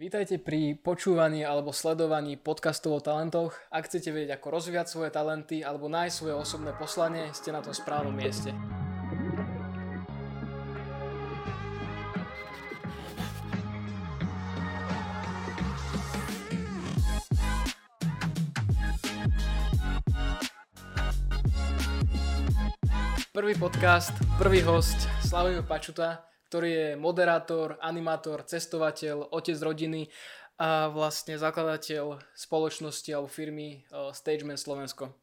Vítajte 0.00 0.40
pri 0.40 0.80
počúvaní 0.80 1.44
alebo 1.44 1.76
sledovaní 1.76 2.40
podcastov 2.40 3.04
o 3.04 3.04
talentoch. 3.04 3.52
Ak 3.68 3.84
chcete 3.84 4.08
vedieť, 4.08 4.40
ako 4.40 4.56
rozvíjať 4.56 4.88
svoje 4.88 5.12
talenty 5.12 5.60
alebo 5.60 5.92
nájsť 5.92 6.16
svoje 6.16 6.40
osobné 6.40 6.72
poslanie, 6.72 7.28
ste 7.36 7.52
na 7.52 7.60
tom 7.60 7.76
správnom 7.76 8.16
mieste. 8.16 8.56
Prvý 23.36 23.52
podcast, 23.60 24.16
prvý 24.40 24.64
host, 24.64 24.96
Slavomír 25.20 25.60
Pačuta, 25.68 26.29
ktorý 26.50 26.70
je 26.74 26.88
moderátor, 26.98 27.78
animátor, 27.78 28.42
cestovateľ, 28.42 29.30
otec 29.30 29.54
rodiny 29.62 30.10
a 30.58 30.90
vlastne 30.90 31.38
zakladateľ 31.38 32.18
spoločnosti 32.34 33.06
alebo 33.14 33.30
firmy 33.30 33.86
uh, 33.94 34.10
Stageman 34.10 34.58
Slovensko. 34.58 35.14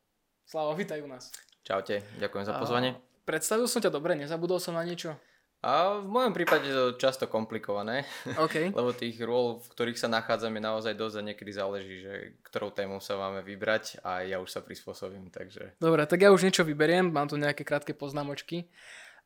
Slavo, 0.47 0.71
vítaj 0.71 1.03
u 1.03 1.11
nás. 1.11 1.35
Čaute, 1.67 1.99
ďakujem 2.15 2.47
za 2.47 2.55
pozvanie. 2.55 2.95
Uh, 2.95 3.27
predstavil 3.27 3.67
som 3.67 3.83
ťa 3.83 3.91
dobre, 3.91 4.15
nezabudol 4.15 4.63
som 4.63 4.79
na 4.79 4.87
niečo? 4.87 5.19
A 5.67 5.99
v 5.99 6.07
mojom 6.07 6.31
prípade 6.31 6.63
je 6.63 6.71
to 6.71 6.95
často 6.95 7.27
komplikované, 7.27 8.07
okay. 8.39 8.71
lebo 8.79 8.95
tých 8.95 9.19
rôl, 9.19 9.59
v 9.59 9.67
ktorých 9.67 9.99
sa 9.99 10.07
nachádzame 10.07 10.63
naozaj 10.63 10.95
dosť 10.95 11.15
a 11.19 11.27
niekedy 11.27 11.51
záleží, 11.51 12.07
že 12.07 12.39
ktorou 12.47 12.71
tému 12.71 13.03
sa 13.03 13.19
máme 13.19 13.43
vybrať 13.43 13.99
a 13.99 14.23
ja 14.23 14.39
už 14.39 14.47
sa 14.47 14.63
prispôsobím, 14.63 15.27
takže... 15.27 15.75
Dobre, 15.75 16.07
tak 16.07 16.23
ja 16.23 16.31
už 16.31 16.47
niečo 16.47 16.63
vyberiem, 16.63 17.11
mám 17.11 17.27
tu 17.27 17.35
nejaké 17.35 17.67
krátke 17.67 17.91
poznámočky. 17.91 18.71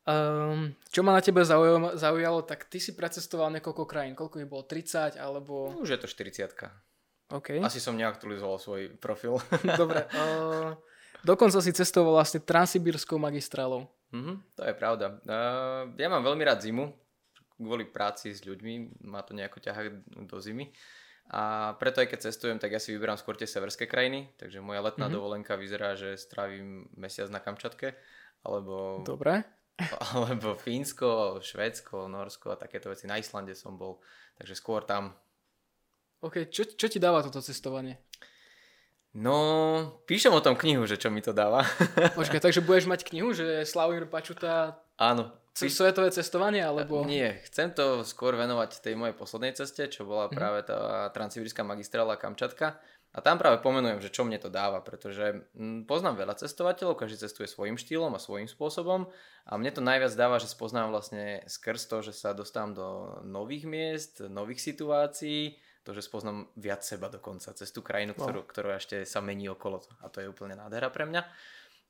Um, 0.02 0.74
čo 0.90 1.06
ma 1.06 1.14
na 1.14 1.22
tebe 1.22 1.46
zaujalo, 1.46 1.94
zaujalo, 1.94 2.42
tak 2.42 2.66
ty 2.66 2.82
si 2.82 2.98
precestoval 2.98 3.54
niekoľko 3.54 3.86
krajín. 3.86 4.18
Koľko 4.18 4.42
ich 4.42 4.50
bolo? 4.50 4.66
30 4.66 5.14
alebo... 5.14 5.70
No, 5.70 5.86
už 5.86 5.94
je 5.94 6.00
to 6.02 6.10
40 6.10 6.50
Okay. 7.32 7.64
Asi 7.64 7.80
som 7.80 7.96
neaktualizoval 7.96 8.60
svoj 8.60 8.82
profil. 9.00 9.40
Dobre. 9.80 10.04
Uh, 10.12 10.76
dokonca 11.30 11.64
si 11.64 11.72
cestoval 11.72 12.20
vlastne 12.20 12.44
transsibírskou 12.44 13.16
magistrálou. 13.16 13.88
Mm-hmm, 14.12 14.36
to 14.52 14.62
je 14.68 14.74
pravda. 14.76 15.06
Uh, 15.24 15.88
ja 15.96 16.12
mám 16.12 16.20
veľmi 16.20 16.44
rád 16.44 16.60
zimu. 16.60 16.92
Kvôli 17.56 17.88
práci 17.88 18.36
s 18.36 18.44
ľuďmi 18.44 19.06
ma 19.08 19.24
to 19.24 19.32
nejako 19.32 19.64
ťahá 19.64 19.88
do 20.28 20.36
zimy. 20.42 20.76
A 21.32 21.72
preto 21.80 22.04
aj 22.04 22.12
keď 22.12 22.18
cestujem, 22.28 22.58
tak 22.60 22.76
ja 22.76 22.82
si 22.82 22.92
vyberám 22.92 23.16
skôr 23.16 23.38
tie 23.38 23.48
severské 23.48 23.88
krajiny. 23.88 24.28
Takže 24.36 24.60
moja 24.60 24.84
letná 24.84 25.08
mm-hmm. 25.08 25.16
dovolenka 25.16 25.56
vyzerá, 25.56 25.96
že 25.96 26.20
strávim 26.20 26.90
mesiac 26.98 27.32
na 27.32 27.40
Kamčatke. 27.40 27.96
Alebo... 28.44 29.00
Dobre 29.06 29.61
alebo 30.16 30.54
Fínsko, 30.58 31.40
Švédsko, 31.42 32.08
Norsko 32.08 32.54
a 32.54 32.60
takéto 32.60 32.90
veci. 32.90 33.08
Na 33.08 33.18
Islande 33.18 33.56
som 33.56 33.74
bol, 33.78 34.02
takže 34.38 34.54
skôr 34.58 34.84
tam. 34.84 35.14
OK, 36.22 36.50
čo, 36.50 36.66
čo 36.66 36.86
ti 36.86 37.02
dáva 37.02 37.22
toto 37.22 37.42
cestovanie? 37.42 37.98
No, 39.12 40.00
píšem 40.08 40.32
o 40.32 40.40
tom 40.40 40.56
knihu, 40.56 40.88
že 40.88 40.96
čo 40.96 41.12
mi 41.12 41.20
to 41.20 41.36
dáva. 41.36 41.66
Počkaj, 42.18 42.40
takže 42.40 42.64
budeš 42.64 42.88
mať 42.88 43.04
knihu, 43.12 43.36
že 43.36 43.68
Slavomír 43.68 44.08
Pačuta 44.08 44.80
Áno. 44.96 45.34
Píš... 45.52 45.76
Svetové 45.76 46.08
cestovanie, 46.08 46.64
alebo... 46.64 47.04
Nie, 47.04 47.44
chcem 47.44 47.76
to 47.76 48.00
skôr 48.08 48.32
venovať 48.40 48.80
tej 48.80 48.96
mojej 48.96 49.12
poslednej 49.12 49.52
ceste, 49.52 49.84
čo 49.84 50.08
bola 50.08 50.30
mm-hmm. 50.30 50.38
práve 50.38 50.58
tá 50.64 51.12
transsibírska 51.12 51.60
magistrála 51.60 52.16
Kamčatka. 52.16 52.80
A 53.12 53.20
tam 53.20 53.36
práve 53.36 53.60
pomenujem, 53.60 54.00
že 54.00 54.08
čo 54.08 54.24
mne 54.24 54.40
to 54.40 54.48
dáva, 54.48 54.80
pretože 54.80 55.44
mm, 55.52 55.84
poznám 55.84 56.16
veľa 56.24 56.40
cestovateľov, 56.40 56.96
každý 56.96 57.20
cestuje 57.20 57.44
svojim 57.44 57.76
štýlom 57.76 58.16
a 58.16 58.22
svojím 58.22 58.48
spôsobom 58.48 59.04
a 59.44 59.52
mne 59.60 59.68
to 59.68 59.84
najviac 59.84 60.16
dáva, 60.16 60.40
že 60.40 60.48
spoznám 60.48 60.88
vlastne 60.88 61.44
skrz 61.44 61.92
to, 61.92 62.00
že 62.00 62.16
sa 62.16 62.32
dostávam 62.32 62.72
do 62.72 62.88
nových 63.28 63.68
miest, 63.68 64.24
nových 64.24 64.64
situácií, 64.64 65.60
to, 65.84 65.92
že 65.92 66.00
spoznám 66.00 66.48
viac 66.56 66.80
seba 66.80 67.12
dokonca 67.12 67.52
cez 67.52 67.68
tú 67.68 67.84
krajinu, 67.84 68.16
ktorú, 68.16 68.48
ktorú 68.48 68.80
ešte 68.80 69.04
sa 69.04 69.20
mení 69.20 69.50
okolo. 69.50 69.84
A 70.00 70.08
to 70.08 70.24
je 70.24 70.30
úplne 70.30 70.56
nádhera 70.56 70.88
pre 70.88 71.04
mňa. 71.04 71.26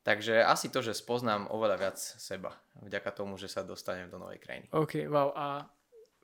Takže 0.02 0.42
asi 0.42 0.74
to, 0.74 0.82
že 0.82 0.98
spoznám 0.98 1.46
oveľa 1.54 1.76
viac 1.78 1.98
seba, 2.00 2.58
vďaka 2.82 3.14
tomu, 3.14 3.38
že 3.38 3.46
sa 3.46 3.62
dostanem 3.62 4.10
do 4.10 4.18
novej 4.18 4.42
krajiny. 4.42 4.66
OK, 4.74 5.06
wow. 5.06 5.30
A 5.38 5.70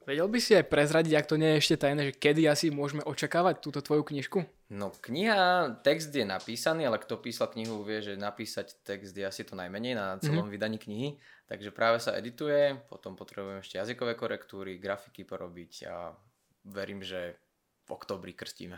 Vedel 0.09 0.25
by 0.25 0.41
si 0.41 0.57
aj 0.57 0.73
prezradiť, 0.73 1.13
ak 1.21 1.29
to 1.29 1.37
nie 1.37 1.53
je 1.53 1.61
ešte 1.61 1.85
tajné, 1.85 2.01
že 2.09 2.17
kedy 2.17 2.49
asi 2.49 2.73
môžeme 2.73 3.05
očakávať 3.05 3.61
túto 3.61 3.85
tvoju 3.85 4.09
knižku? 4.09 4.41
No 4.69 4.93
kniha, 4.93 5.81
text 5.81 6.13
je 6.13 6.29
napísaný, 6.29 6.85
ale 6.85 7.01
kto 7.01 7.17
písal 7.17 7.49
knihu 7.57 7.81
vie, 7.89 8.05
že 8.05 8.21
napísať 8.21 8.85
text 8.85 9.17
je 9.17 9.25
asi 9.25 9.41
to 9.41 9.57
najmenej 9.57 9.97
na 9.97 10.21
celom 10.21 10.45
mm-hmm. 10.45 10.53
vydaní 10.53 10.77
knihy. 10.77 11.09
Takže 11.49 11.73
práve 11.73 12.05
sa 12.05 12.13
edituje, 12.13 12.77
potom 12.93 13.17
potrebujem 13.17 13.65
ešte 13.65 13.81
jazykové 13.81 14.13
korektúry, 14.13 14.77
grafiky 14.77 15.25
porobiť 15.25 15.73
a 15.89 16.13
verím, 16.69 17.01
že 17.01 17.41
v 17.89 17.97
oktobri 17.97 18.37
krstíme. 18.37 18.77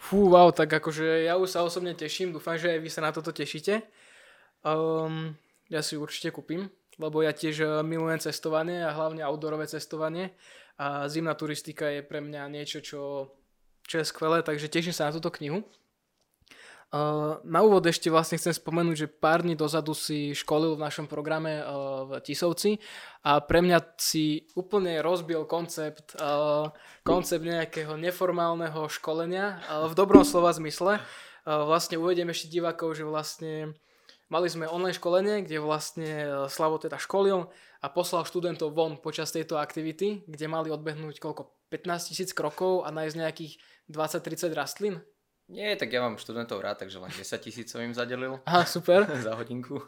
Fú, 0.00 0.32
wow, 0.32 0.48
tak 0.56 0.72
akože 0.72 1.28
ja 1.28 1.36
už 1.36 1.52
sa 1.52 1.60
osobne 1.60 1.92
teším, 1.92 2.32
dúfam, 2.32 2.56
že 2.56 2.72
aj 2.72 2.80
vy 2.80 2.88
sa 2.88 3.04
na 3.04 3.12
toto 3.12 3.28
tešíte. 3.28 3.84
Um, 4.64 5.36
ja 5.68 5.84
si 5.84 6.00
určite 6.00 6.32
kúpim, 6.32 6.72
lebo 6.96 7.20
ja 7.20 7.36
tiež 7.36 7.56
eh, 7.60 7.68
milujem 7.84 8.24
cestovanie 8.24 8.80
a 8.80 8.96
hlavne 8.96 9.20
outdoorové 9.20 9.68
cestovanie 9.68 10.32
a 10.80 11.08
zimná 11.08 11.36
turistika 11.36 11.88
je 11.92 12.00
pre 12.04 12.20
mňa 12.24 12.48
niečo, 12.48 12.80
čo, 12.80 13.32
čo 13.86 14.02
je 14.02 14.10
skvelé, 14.10 14.42
takže 14.42 14.66
teším 14.66 14.92
sa 14.92 15.08
na 15.08 15.16
túto 15.16 15.30
knihu. 15.30 15.62
Na 17.42 17.60
úvod 17.66 17.82
ešte 17.82 18.06
vlastne 18.14 18.38
chcem 18.38 18.54
spomenúť, 18.54 18.96
že 18.96 19.08
pár 19.10 19.42
dní 19.42 19.58
dozadu 19.58 19.90
si 19.90 20.38
školil 20.38 20.78
v 20.78 20.84
našom 20.86 21.10
programe 21.10 21.58
v 22.06 22.22
Tisovci 22.22 22.78
a 23.26 23.42
pre 23.42 23.58
mňa 23.58 23.98
si 23.98 24.46
úplne 24.54 25.02
rozbil 25.02 25.44
koncept, 25.50 26.14
koncept 27.02 27.42
nejakého 27.42 27.98
neformálneho 27.98 28.86
školenia 28.86 29.60
v 29.66 29.92
dobrom 29.98 30.22
slova 30.22 30.54
zmysle. 30.54 31.02
Vlastne 31.42 31.98
uvediem 31.98 32.30
ešte 32.30 32.54
divákov, 32.54 32.94
že 32.94 33.02
vlastne 33.02 33.74
mali 34.28 34.48
sme 34.50 34.70
online 34.70 34.96
školenie, 34.96 35.46
kde 35.46 35.62
vlastne 35.62 36.08
Slavo 36.50 36.78
teda 36.78 36.98
školil 36.98 37.46
a 37.82 37.86
poslal 37.90 38.26
študentov 38.26 38.74
von 38.74 38.98
počas 38.98 39.30
tejto 39.30 39.60
aktivity, 39.60 40.26
kde 40.26 40.46
mali 40.46 40.68
odbehnúť 40.70 41.18
koľko? 41.22 41.56
15 41.66 42.14
tisíc 42.14 42.30
krokov 42.30 42.86
a 42.86 42.94
nájsť 42.94 43.16
nejakých 43.18 43.52
20-30 43.90 44.54
rastlín? 44.54 44.94
Nie, 45.46 45.78
tak 45.78 45.94
ja 45.94 46.02
mám 46.02 46.18
študentov 46.18 46.58
rád, 46.58 46.82
takže 46.82 46.98
len 46.98 47.10
10 47.14 47.22
tisíc 47.38 47.70
som 47.70 47.78
im 47.78 47.94
zadelil. 47.94 48.42
Aha, 48.50 48.66
super. 48.66 49.06
za 49.26 49.38
hodinku. 49.38 49.78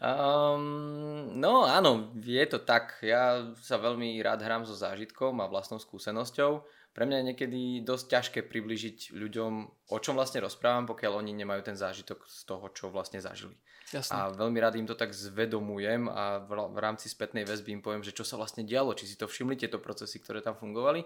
um, 0.00 1.28
no 1.44 1.68
áno, 1.68 2.16
je 2.16 2.44
to 2.48 2.64
tak. 2.64 2.96
Ja 3.04 3.52
sa 3.60 3.76
veľmi 3.76 4.16
rád 4.24 4.40
hrám 4.40 4.64
so 4.64 4.72
zážitkom 4.72 5.36
a 5.44 5.48
vlastnou 5.48 5.76
skúsenosťou 5.76 6.64
pre 6.96 7.04
mňa 7.04 7.16
je 7.20 7.28
niekedy 7.28 7.60
dosť 7.84 8.04
ťažké 8.08 8.40
približiť 8.48 9.12
ľuďom, 9.12 9.52
o 9.92 9.98
čom 10.00 10.16
vlastne 10.16 10.40
rozprávam, 10.40 10.88
pokiaľ 10.88 11.20
oni 11.20 11.36
nemajú 11.36 11.68
ten 11.68 11.76
zážitok 11.76 12.24
z 12.24 12.40
toho, 12.48 12.72
čo 12.72 12.88
vlastne 12.88 13.20
zažili. 13.20 13.52
Jasne. 13.92 14.16
A 14.16 14.32
veľmi 14.32 14.56
rád 14.56 14.80
im 14.80 14.88
to 14.88 14.96
tak 14.96 15.12
zvedomujem 15.12 16.08
a 16.08 16.40
v 16.48 16.78
rámci 16.80 17.12
spätnej 17.12 17.44
väzby 17.44 17.76
im 17.76 17.84
poviem, 17.84 18.00
že 18.00 18.16
čo 18.16 18.24
sa 18.24 18.40
vlastne 18.40 18.64
dialo, 18.64 18.96
či 18.96 19.04
si 19.04 19.20
to 19.20 19.28
všimli 19.28 19.60
tieto 19.60 19.76
procesy, 19.76 20.24
ktoré 20.24 20.40
tam 20.40 20.56
fungovali. 20.56 21.04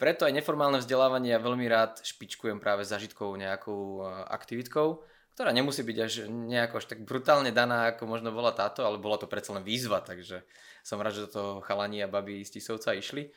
Preto 0.00 0.24
aj 0.24 0.32
neformálne 0.32 0.80
vzdelávanie 0.80 1.36
ja 1.36 1.44
veľmi 1.44 1.68
rád 1.68 2.00
špičkujem 2.08 2.56
práve 2.56 2.88
zažitkovou 2.88 3.36
nejakou 3.36 4.00
e, 4.00 4.24
aktivitkou, 4.32 5.04
ktorá 5.36 5.52
nemusí 5.52 5.84
byť 5.84 5.98
až 6.00 6.12
nejako 6.24 6.80
až 6.80 6.86
tak 6.88 7.04
brutálne 7.04 7.52
daná, 7.52 7.92
ako 7.92 8.08
možno 8.08 8.32
bola 8.32 8.56
táto, 8.56 8.80
ale 8.80 8.96
bola 8.96 9.20
to 9.20 9.28
predsa 9.28 9.52
len 9.52 9.66
výzva, 9.66 10.00
takže 10.00 10.40
som 10.80 10.96
rád, 11.04 11.20
že 11.20 11.24
do 11.28 11.34
toho 11.36 11.50
chalani 11.60 12.00
a 12.00 12.08
babi 12.08 12.40
z 12.40 12.56
Tisovca 12.56 12.96
išli 12.96 13.28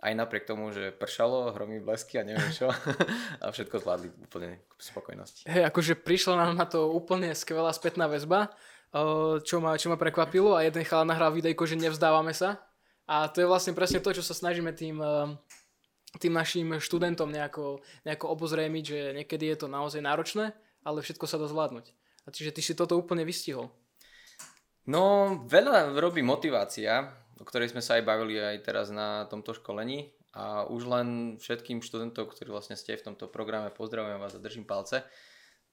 aj 0.00 0.12
napriek 0.16 0.48
tomu, 0.48 0.72
že 0.72 0.96
pršalo, 0.96 1.52
hromy, 1.52 1.80
blesky 1.84 2.16
a 2.16 2.24
neviem 2.24 2.48
čo 2.52 2.72
a 3.42 3.44
všetko 3.52 3.84
zvládli 3.84 4.08
úplne 4.24 4.64
k 4.64 4.80
spokojnosti. 4.80 5.44
Hej, 5.44 5.68
akože 5.68 6.00
prišla 6.00 6.34
nám 6.40 6.52
na 6.56 6.64
to 6.64 6.88
úplne 6.88 7.36
skvelá 7.36 7.68
spätná 7.76 8.08
väzba, 8.08 8.48
čo 9.44 9.60
ma, 9.60 9.76
čo 9.76 9.92
ma 9.92 10.00
prekvapilo 10.00 10.56
a 10.56 10.64
jeden 10.64 10.82
chalán 10.82 11.12
nahral 11.12 11.30
videjko, 11.30 11.68
že 11.68 11.78
nevzdávame 11.78 12.32
sa 12.32 12.58
a 13.04 13.28
to 13.28 13.44
je 13.44 13.50
vlastne 13.50 13.76
presne 13.76 14.00
to, 14.00 14.10
čo 14.10 14.24
sa 14.24 14.32
snažíme 14.32 14.72
tým, 14.72 14.98
tým 16.18 16.32
našim 16.34 16.80
študentom 16.82 17.30
nejako, 17.30 17.84
nejako 18.02 18.26
obozrejmiť, 18.34 18.84
že 18.84 18.98
niekedy 19.14 19.54
je 19.54 19.56
to 19.62 19.66
naozaj 19.70 20.02
náročné, 20.02 20.56
ale 20.82 21.04
všetko 21.04 21.28
sa 21.28 21.38
dá 21.38 21.46
zvládnuť. 21.46 21.92
A 22.26 22.34
čiže 22.34 22.50
ty 22.50 22.60
si 22.64 22.74
toto 22.74 22.98
úplne 22.98 23.22
vystihol. 23.22 23.70
No, 24.90 25.36
veľa 25.46 25.94
robí 26.00 26.24
motivácia, 26.24 27.14
o 27.40 27.44
ktorej 27.48 27.72
sme 27.72 27.80
sa 27.80 27.96
aj 27.96 28.04
bavili 28.04 28.36
aj 28.36 28.60
teraz 28.60 28.92
na 28.92 29.24
tomto 29.32 29.56
školení. 29.56 30.12
A 30.36 30.62
už 30.68 30.86
len 30.86 31.08
všetkým 31.42 31.82
študentom, 31.82 32.30
ktorí 32.30 32.54
vlastne 32.54 32.78
ste 32.78 32.94
v 32.94 33.02
tomto 33.10 33.26
programe, 33.26 33.74
pozdravujem 33.74 34.20
vás 34.20 34.36
a 34.36 34.44
držím 34.44 34.68
palce. 34.68 35.02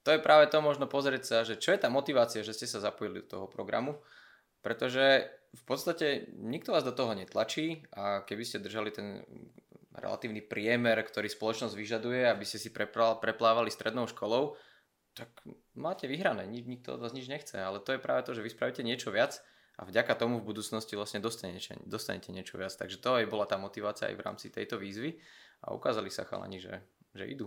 To 0.02 0.10
je 0.16 0.24
práve 0.24 0.48
to 0.50 0.58
možno 0.64 0.88
pozrieť 0.88 1.22
sa, 1.22 1.38
že 1.44 1.60
čo 1.60 1.70
je 1.70 1.78
tá 1.78 1.92
motivácia, 1.92 2.42
že 2.42 2.56
ste 2.56 2.66
sa 2.66 2.82
zapojili 2.82 3.22
do 3.22 3.28
toho 3.28 3.46
programu. 3.46 4.00
Pretože 4.64 5.30
v 5.54 5.62
podstate 5.62 6.34
nikto 6.34 6.74
vás 6.74 6.82
do 6.82 6.90
toho 6.90 7.14
netlačí 7.14 7.86
a 7.94 8.26
keby 8.26 8.42
ste 8.42 8.64
držali 8.64 8.90
ten 8.90 9.22
relatívny 9.94 10.42
priemer, 10.42 10.98
ktorý 10.98 11.30
spoločnosť 11.30 11.74
vyžaduje, 11.78 12.26
aby 12.26 12.42
ste 12.42 12.58
si 12.58 12.74
preplávali 12.74 13.70
strednou 13.70 14.10
školou, 14.10 14.58
tak 15.14 15.30
máte 15.74 16.06
vyhrané, 16.06 16.46
nikto 16.46 16.94
od 16.94 17.02
vás 17.02 17.14
nič 17.14 17.26
nechce, 17.26 17.58
ale 17.58 17.82
to 17.82 17.94
je 17.94 18.02
práve 18.02 18.22
to, 18.22 18.34
že 18.34 18.42
vy 18.42 18.50
spravíte 18.50 18.86
niečo 18.86 19.10
viac 19.10 19.38
a 19.78 19.86
vďaka 19.86 20.18
tomu 20.18 20.42
v 20.42 20.50
budúcnosti 20.50 20.98
vlastne 20.98 21.22
dostanete, 21.22 21.78
dostanete 21.86 22.34
niečo 22.34 22.58
viac. 22.58 22.74
Takže 22.74 22.98
to 22.98 23.22
aj 23.22 23.30
bola 23.30 23.46
tá 23.46 23.54
motivácia 23.54 24.10
aj 24.10 24.18
v 24.18 24.24
rámci 24.26 24.46
tejto 24.50 24.74
výzvy 24.74 25.14
a 25.62 25.70
ukázali 25.70 26.10
sa 26.10 26.26
chalani, 26.26 26.58
že, 26.58 26.82
že 27.14 27.30
idú. 27.30 27.46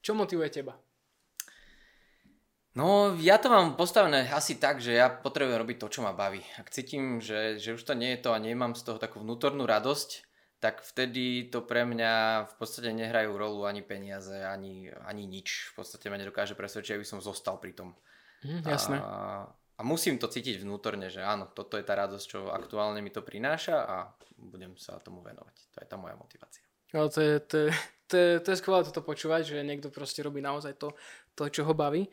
Čo 0.00 0.14
motivuje 0.14 0.48
teba? 0.54 0.78
No, 2.78 3.18
ja 3.18 3.42
to 3.42 3.50
mám 3.50 3.74
postavené 3.74 4.30
asi 4.30 4.54
tak, 4.54 4.78
že 4.78 4.94
ja 4.94 5.10
potrebujem 5.10 5.58
robiť 5.58 5.76
to, 5.82 5.98
čo 5.98 6.00
ma 6.06 6.14
baví. 6.14 6.38
Ak 6.54 6.70
cítim, 6.70 7.18
že, 7.18 7.58
že 7.58 7.74
už 7.74 7.82
to 7.82 7.98
nie 7.98 8.14
je 8.14 8.22
to 8.22 8.30
a 8.30 8.38
nemám 8.38 8.78
z 8.78 8.86
toho 8.86 9.02
takú 9.02 9.18
vnútornú 9.18 9.66
radosť, 9.66 10.22
tak 10.62 10.86
vtedy 10.86 11.50
to 11.50 11.66
pre 11.66 11.82
mňa 11.82 12.46
v 12.46 12.54
podstate 12.54 12.94
nehrajú 12.94 13.34
rolu 13.34 13.66
ani 13.66 13.82
peniaze, 13.82 14.46
ani, 14.46 14.86
ani 15.02 15.26
nič. 15.26 15.74
V 15.74 15.82
podstate 15.82 16.06
ma 16.06 16.20
nedokáže 16.20 16.54
presvedčiť, 16.54 16.94
aby 16.94 17.06
som 17.08 17.18
zostal 17.18 17.58
pri 17.58 17.74
tom. 17.74 17.98
Hm, 18.46 18.62
jasné. 18.62 19.02
A, 19.02 19.50
a 19.80 19.82
musím 19.82 20.20
to 20.20 20.28
cítiť 20.28 20.60
vnútorne, 20.60 21.08
že 21.08 21.24
áno, 21.24 21.48
toto 21.48 21.80
je 21.80 21.84
tá 21.88 21.96
radosť, 21.96 22.24
čo 22.28 22.52
aktuálne 22.52 23.00
mi 23.00 23.08
to 23.08 23.24
prináša 23.24 23.80
a 23.80 23.96
budem 24.36 24.76
sa 24.76 25.00
tomu 25.00 25.24
venovať. 25.24 25.56
To 25.72 25.76
je 25.80 25.88
tá 25.88 25.96
moja 25.96 26.20
motivácia. 26.20 26.60
No, 26.92 27.08
to, 27.08 27.24
je, 27.24 27.34
to, 27.40 27.56
je, 27.56 27.68
to, 28.04 28.14
je, 28.20 28.30
to 28.44 28.48
je 28.52 28.60
skvelé 28.60 28.84
toto 28.84 29.00
počúvať, 29.00 29.56
že 29.56 29.64
niekto 29.64 29.88
proste 29.88 30.20
robí 30.20 30.44
naozaj 30.44 30.76
to, 30.76 30.92
to 31.32 31.48
čo 31.48 31.64
ho 31.64 31.72
baví. 31.72 32.12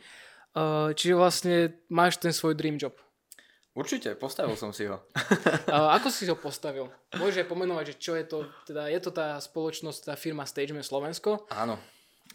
Uh, 0.55 0.95
čiže 0.95 1.19
vlastne 1.19 1.75
máš 1.91 2.15
ten 2.23 2.31
svoj 2.31 2.55
dream 2.55 2.79
job. 2.79 2.95
Určite, 3.75 4.15
postavil 4.15 4.55
som 4.55 4.71
si 4.71 4.87
ho. 4.87 5.03
uh, 5.67 5.91
ako 5.91 6.07
si 6.07 6.23
ho 6.31 6.39
postavil? 6.39 6.87
Môžeš 7.19 7.51
pomenovať, 7.51 7.93
že 7.93 7.95
čo 7.99 8.15
je 8.15 8.25
to, 8.25 8.47
teda 8.63 8.87
je 8.87 8.99
to 9.03 9.11
tá 9.11 9.35
spoločnosť, 9.43 10.07
tá 10.07 10.15
firma 10.15 10.47
Stageman 10.47 10.87
Slovensko? 10.87 11.45
Áno. 11.51 11.75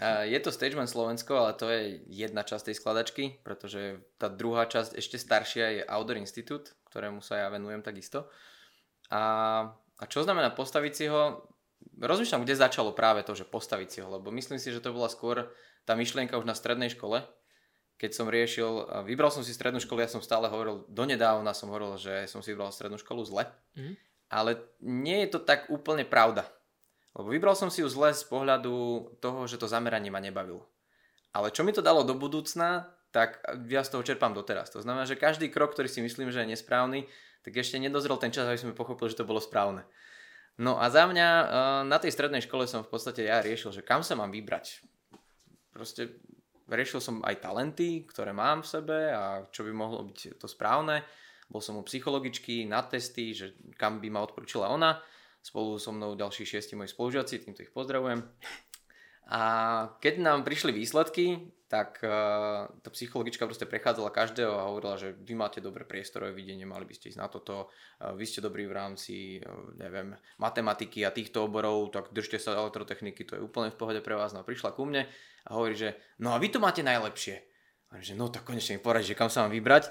Je 0.01 0.39
to 0.41 0.55
Stageman 0.55 0.89
Slovensko, 0.89 1.37
ale 1.37 1.53
to 1.53 1.69
je 1.69 2.01
jedna 2.09 2.41
časť 2.43 2.73
tej 2.73 2.77
skladačky, 2.81 3.25
pretože 3.45 4.01
tá 4.17 4.33
druhá 4.33 4.65
časť, 4.65 4.97
ešte 4.97 5.21
staršia, 5.21 5.67
je 5.81 5.83
Outdoor 5.85 6.17
Institute, 6.17 6.73
ktorému 6.89 7.21
sa 7.21 7.45
ja 7.45 7.49
venujem 7.53 7.85
takisto. 7.85 8.31
A, 9.13 9.23
a 10.01 10.05
čo 10.09 10.25
znamená 10.25 10.57
postaviť 10.57 10.93
si 10.97 11.05
ho? 11.13 11.45
Rozmýšľam, 12.01 12.43
kde 12.47 12.57
začalo 12.57 12.97
práve 12.97 13.21
to, 13.21 13.37
že 13.37 13.45
postaviť 13.45 13.89
si 13.93 13.99
ho, 14.01 14.09
lebo 14.09 14.33
myslím 14.33 14.57
si, 14.57 14.73
že 14.73 14.81
to 14.81 14.97
bola 14.97 15.13
skôr 15.13 15.53
tá 15.85 15.93
myšlienka 15.93 16.41
už 16.41 16.49
na 16.49 16.57
strednej 16.57 16.89
škole, 16.89 17.21
keď 18.03 18.11
som 18.11 18.27
riešil, 18.27 19.05
vybral 19.07 19.31
som 19.31 19.47
si 19.47 19.55
strednú 19.55 19.79
školu, 19.79 20.03
ja 20.03 20.11
som 20.11 20.19
stále 20.19 20.51
hovoril, 20.51 20.83
donedávna 20.91 21.55
som 21.55 21.71
hovoril, 21.71 21.95
že 22.01 22.27
som 22.27 22.43
si 22.43 22.51
vybral 22.51 22.75
strednú 22.75 22.99
školu 22.99 23.23
zle, 23.23 23.47
mm. 23.79 23.95
ale 24.27 24.59
nie 24.83 25.23
je 25.23 25.39
to 25.39 25.41
tak 25.43 25.71
úplne 25.71 26.03
pravda. 26.03 26.49
Lebo 27.13 27.29
vybral 27.29 27.53
som 27.53 27.69
si 27.69 27.85
ju 27.85 27.89
zle 27.93 28.17
z 28.17 28.25
pohľadu 28.25 28.73
toho, 29.21 29.45
že 29.45 29.61
to 29.61 29.69
zameranie 29.69 30.09
ma 30.09 30.21
nebavilo. 30.21 30.65
Ale 31.37 31.53
čo 31.53 31.65
mi 31.65 31.73
to 31.73 31.85
dalo 31.85 32.05
do 32.05 32.17
budúcna, 32.17 32.89
tak 33.13 33.45
ja 33.69 33.85
z 33.85 33.93
toho 33.93 34.05
čerpám 34.05 34.33
doteraz. 34.33 34.73
To 34.73 34.81
znamená, 34.81 35.05
že 35.05 35.21
každý 35.21 35.53
krok, 35.53 35.77
ktorý 35.77 35.89
si 35.89 36.01
myslím, 36.01 36.33
že 36.33 36.41
je 36.45 36.57
nesprávny, 36.57 37.05
tak 37.45 37.53
ešte 37.53 37.77
nedozrel 37.77 38.17
ten 38.17 38.33
čas, 38.33 38.49
aby 38.49 38.57
som 38.57 38.73
pochopil, 38.73 39.13
že 39.13 39.21
to 39.21 39.29
bolo 39.29 39.41
správne. 39.41 39.85
No 40.57 40.81
a 40.81 40.89
za 40.89 41.05
mňa 41.09 41.29
na 41.89 41.99
tej 42.01 42.13
strednej 42.13 42.45
škole 42.45 42.65
som 42.65 42.85
v 42.85 42.93
podstate 42.93 43.25
ja 43.29 43.45
riešil, 43.45 43.73
že 43.73 43.85
kam 43.85 44.01
sa 44.01 44.17
mám 44.17 44.33
vybrať. 44.33 44.85
Proste 45.73 46.21
riešil 46.69 47.01
som 47.01 47.25
aj 47.25 47.41
talenty, 47.45 48.05
ktoré 48.09 48.33
mám 48.33 48.65
v 48.65 48.71
sebe 48.73 48.99
a 49.13 49.45
čo 49.53 49.65
by 49.65 49.73
mohlo 49.73 50.05
byť 50.05 50.41
to 50.41 50.49
správne. 50.49 51.05
Bol 51.53 51.61
som 51.61 51.77
u 51.77 51.85
psychologičky 51.85 52.65
na 52.65 52.81
testy, 52.85 53.37
že 53.37 53.57
kam 53.77 54.01
by 54.01 54.09
ma 54.09 54.25
odporúčila 54.25 54.73
ona. 54.73 55.01
Spolu 55.43 55.77
so 55.83 55.91
mnou 55.91 56.15
ďalší 56.15 56.47
šiesti 56.47 56.79
moji 56.79 56.95
spolužiaci, 56.95 57.43
týmto 57.43 57.67
ich 57.67 57.75
pozdravujem. 57.75 58.23
A 59.27 59.43
keď 59.99 60.23
nám 60.23 60.47
prišli 60.47 60.71
výsledky, 60.71 61.51
tak 61.73 62.05
uh, 62.05 62.69
tá 62.85 62.89
psychologička 62.93 63.49
proste 63.49 63.65
prechádzala 63.65 64.13
každého 64.13 64.53
a 64.53 64.69
hovorila, 64.69 65.01
že 65.01 65.17
vy 65.17 65.33
máte 65.33 65.65
dobré 65.65 65.89
priestorové 65.89 66.37
videnie, 66.37 66.69
mali 66.69 66.85
by 66.85 66.93
ste 66.93 67.09
ísť 67.17 67.21
na 67.23 67.33
toto, 67.33 67.73
uh, 67.73 68.13
vy 68.13 68.29
ste 68.29 68.45
dobrí 68.45 68.69
v 68.69 68.77
rámci, 68.77 69.41
uh, 69.41 69.73
neviem, 69.81 70.13
matematiky 70.37 71.01
a 71.09 71.17
týchto 71.17 71.49
oborov, 71.49 71.89
tak 71.97 72.13
držte 72.13 72.37
sa 72.37 72.61
elektrotechniky, 72.61 73.25
to 73.25 73.41
je 73.41 73.45
úplne 73.47 73.73
v 73.73 73.79
pohode 73.81 74.05
pre 74.05 74.13
vás. 74.13 74.37
No 74.37 74.45
prišla 74.45 74.77
ku 74.77 74.85
mne 74.85 75.09
a 75.49 75.51
hovorí, 75.57 75.73
že 75.73 75.97
no 76.21 76.37
a 76.37 76.39
vy 76.39 76.53
to 76.53 76.61
máte 76.61 76.85
najlepšie. 76.85 77.41
A 77.89 78.05
že 78.05 78.13
no 78.21 78.29
tak 78.29 78.45
konečne 78.45 78.77
mi 78.77 78.85
poradí, 78.85 79.09
že 79.09 79.17
kam 79.17 79.33
sa 79.33 79.49
mám 79.49 79.57
vybrať. 79.57 79.89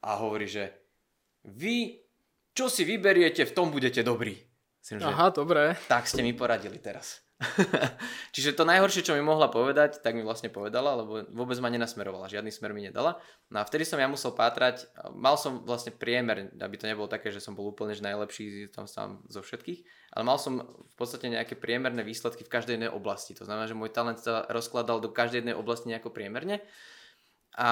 A 0.00 0.16
hovorí, 0.16 0.48
že 0.48 0.72
vy, 1.44 2.00
čo 2.56 2.72
si 2.72 2.88
vyberiete, 2.88 3.44
v 3.44 3.52
tom 3.52 3.68
budete 3.68 4.00
dobrí. 4.00 4.47
Myslím, 4.82 5.04
Aha, 5.04 5.28
dobre. 5.30 5.76
Tak 5.90 6.08
ste 6.08 6.24
mi 6.24 6.32
poradili 6.32 6.80
teraz. 6.80 7.20
Čiže 8.34 8.58
to 8.58 8.66
najhoršie, 8.66 9.06
čo 9.06 9.14
mi 9.14 9.22
mohla 9.22 9.46
povedať, 9.46 10.02
tak 10.02 10.18
mi 10.18 10.26
vlastne 10.26 10.50
povedala, 10.50 10.98
lebo 10.98 11.22
vôbec 11.30 11.54
ma 11.62 11.70
nenasmerovala, 11.70 12.26
žiadny 12.26 12.50
smer 12.50 12.74
mi 12.74 12.82
nedala. 12.82 13.22
No 13.54 13.62
a 13.62 13.64
vtedy 13.64 13.86
som 13.86 14.02
ja 14.02 14.10
musel 14.10 14.34
pátrať, 14.34 14.90
mal 15.14 15.38
som 15.38 15.62
vlastne 15.62 15.94
priemer, 15.94 16.50
aby 16.58 16.74
to 16.74 16.90
nebolo 16.90 17.06
také, 17.06 17.30
že 17.30 17.38
som 17.38 17.54
bol 17.54 17.70
úplne 17.70 17.94
že 17.94 18.02
najlepší 18.02 18.74
tam 18.74 18.90
sám 18.90 19.22
zo 19.30 19.38
všetkých, 19.38 20.10
ale 20.18 20.22
mal 20.26 20.34
som 20.34 20.66
v 20.66 20.94
podstate 20.98 21.30
nejaké 21.30 21.54
priemerné 21.54 22.02
výsledky 22.02 22.42
v 22.42 22.50
každej 22.50 22.74
jednej 22.74 22.90
oblasti. 22.90 23.38
To 23.38 23.46
znamená, 23.46 23.70
že 23.70 23.78
môj 23.78 23.94
talent 23.94 24.18
sa 24.18 24.42
rozkladal 24.50 24.98
do 24.98 25.14
každej 25.14 25.46
jednej 25.46 25.54
oblasti 25.54 25.94
nejako 25.94 26.10
priemerne. 26.10 26.58
A 27.58 27.70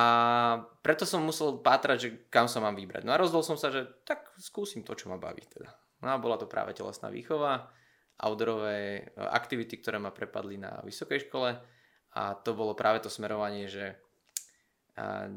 preto 0.82 1.06
som 1.06 1.22
musel 1.22 1.62
pátrať, 1.62 1.98
že 1.98 2.08
kam 2.30 2.46
sa 2.46 2.62
mám 2.62 2.74
vybrať. 2.74 3.06
No 3.06 3.14
a 3.14 3.20
rozhodol 3.22 3.46
som 3.46 3.58
sa, 3.58 3.70
že 3.70 3.86
tak 4.06 4.30
skúsim 4.38 4.82
to, 4.82 4.94
čo 4.98 5.10
ma 5.10 5.18
baví 5.18 5.46
teda. 5.46 5.74
No 6.04 6.12
a 6.12 6.20
bola 6.20 6.36
to 6.36 6.50
práve 6.50 6.76
telesná 6.76 7.08
výchova 7.08 7.72
outdoorové 8.16 8.76
e, 8.76 9.00
aktivity, 9.16 9.76
ktoré 9.76 10.00
ma 10.00 10.12
prepadli 10.12 10.56
na 10.56 10.80
vysokej 10.80 11.28
škole 11.28 11.56
a 12.16 12.22
to 12.40 12.56
bolo 12.56 12.72
práve 12.72 13.04
to 13.04 13.12
smerovanie, 13.12 13.68
že 13.68 13.96
a 14.96 15.28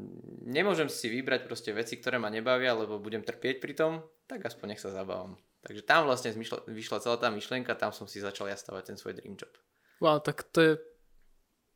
nemôžem 0.48 0.88
si 0.88 1.12
vybrať 1.12 1.44
proste 1.44 1.76
veci, 1.76 2.00
ktoré 2.00 2.16
ma 2.16 2.32
nebavia, 2.32 2.72
lebo 2.72 2.96
budem 2.96 3.20
trpieť 3.20 3.60
pri 3.60 3.76
tom, 3.76 4.00
tak 4.24 4.40
aspoň 4.48 4.72
nech 4.72 4.80
sa 4.80 4.88
zabávam. 4.88 5.36
Takže 5.60 5.84
tam 5.84 6.08
vlastne 6.08 6.32
zmyšla, 6.32 6.64
vyšla 6.64 7.04
celá 7.04 7.20
tá 7.20 7.28
myšlienka, 7.28 7.76
tam 7.76 7.92
som 7.92 8.08
si 8.08 8.24
začal 8.24 8.48
ja 8.48 8.56
stavať 8.56 8.88
ten 8.88 8.96
svoj 8.96 9.20
dream 9.20 9.36
job. 9.36 9.52
Wow, 10.00 10.24
tak 10.24 10.48
to 10.48 10.64
je, 10.64 10.72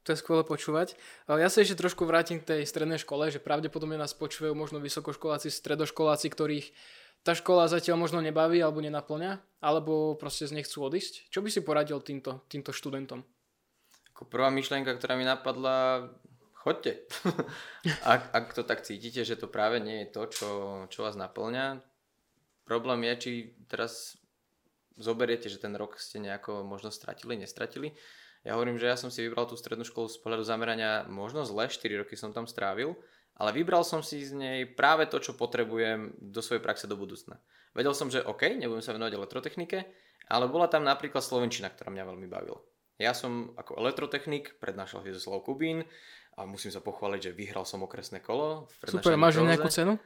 to 0.08 0.16
je 0.16 0.20
skvelé 0.24 0.48
počúvať. 0.48 0.96
Ja 1.28 1.52
sa 1.52 1.60
ešte 1.60 1.84
trošku 1.84 2.08
vrátim 2.08 2.40
k 2.40 2.56
tej 2.56 2.60
strednej 2.64 2.96
škole, 2.96 3.28
že 3.28 3.36
pravdepodobne 3.36 4.00
nás 4.00 4.16
počúvajú 4.16 4.56
možno 4.56 4.80
vysokoškoláci, 4.80 5.52
stredoškoláci, 5.52 6.32
ktorých 6.32 6.72
tá 7.24 7.32
škola 7.32 7.66
zatiaľ 7.72 7.96
možno 8.04 8.20
nebaví 8.20 8.60
alebo 8.60 8.84
nenaplňa, 8.84 9.40
alebo 9.64 10.14
proste 10.20 10.44
z 10.44 10.60
nechcú 10.60 10.84
odísť. 10.84 11.32
Čo 11.32 11.40
by 11.40 11.48
si 11.48 11.64
poradil 11.64 11.98
týmto, 12.04 12.44
týmto 12.52 12.70
študentom? 12.70 13.24
Ako 14.12 14.28
prvá 14.28 14.52
myšlienka, 14.52 14.92
ktorá 14.94 15.16
mi 15.16 15.24
napadla, 15.24 16.12
chodte. 16.52 17.08
ak, 18.04 18.28
ak 18.28 18.46
to 18.52 18.62
tak 18.62 18.84
cítite, 18.84 19.24
že 19.24 19.40
to 19.40 19.48
práve 19.48 19.80
nie 19.80 20.04
je 20.04 20.12
to, 20.12 20.22
čo, 20.28 20.50
čo 20.92 21.08
vás 21.08 21.16
naplňa, 21.16 21.80
problém 22.68 23.08
je, 23.08 23.14
či 23.16 23.30
teraz 23.72 24.20
zoberiete, 25.00 25.48
že 25.48 25.58
ten 25.58 25.72
rok 25.74 25.96
ste 25.96 26.20
nejako 26.20 26.62
možno 26.62 26.92
stratili, 26.92 27.40
nestratili. 27.40 27.96
Ja 28.44 28.60
hovorím, 28.60 28.76
že 28.76 28.92
ja 28.92 29.00
som 29.00 29.08
si 29.08 29.24
vybral 29.24 29.48
tú 29.48 29.56
strednú 29.56 29.88
školu 29.88 30.12
z 30.12 30.20
pohľadu 30.20 30.44
zamerania 30.44 31.08
možno 31.08 31.48
zle, 31.48 31.72
4 31.72 32.04
roky 32.04 32.14
som 32.14 32.36
tam 32.36 32.44
strávil, 32.44 32.92
ale 33.38 33.50
vybral 33.50 33.82
som 33.82 34.00
si 34.00 34.22
z 34.22 34.32
nej 34.34 34.58
práve 34.68 35.10
to, 35.10 35.18
čo 35.18 35.34
potrebujem 35.34 36.14
do 36.18 36.40
svojej 36.42 36.62
praxe 36.62 36.86
do 36.86 36.94
budúcna. 36.94 37.38
Vedel 37.74 37.94
som, 37.94 38.06
že 38.06 38.22
OK, 38.22 38.54
nebudem 38.54 38.82
sa 38.84 38.94
venovať 38.94 39.18
elektrotechnike, 39.18 39.78
ale 40.30 40.46
bola 40.46 40.70
tam 40.70 40.86
napríklad 40.86 41.20
Slovenčina, 41.20 41.68
ktorá 41.74 41.90
mňa 41.90 42.04
veľmi 42.06 42.28
bavila. 42.30 42.62
Ja 43.02 43.10
som 43.10 43.50
ako 43.58 43.82
elektrotechnik 43.82 44.62
prednášal 44.62 45.02
Svetoslav 45.02 45.42
Kubín 45.42 45.82
a 46.38 46.46
musím 46.46 46.70
sa 46.70 46.78
pochváliť, 46.78 47.30
že 47.30 47.36
vyhral 47.36 47.66
som 47.66 47.82
okresné 47.82 48.22
kolo. 48.22 48.70
Super, 48.86 49.18
máš 49.18 49.42
nejakú 49.42 49.66
cenu? 49.66 49.98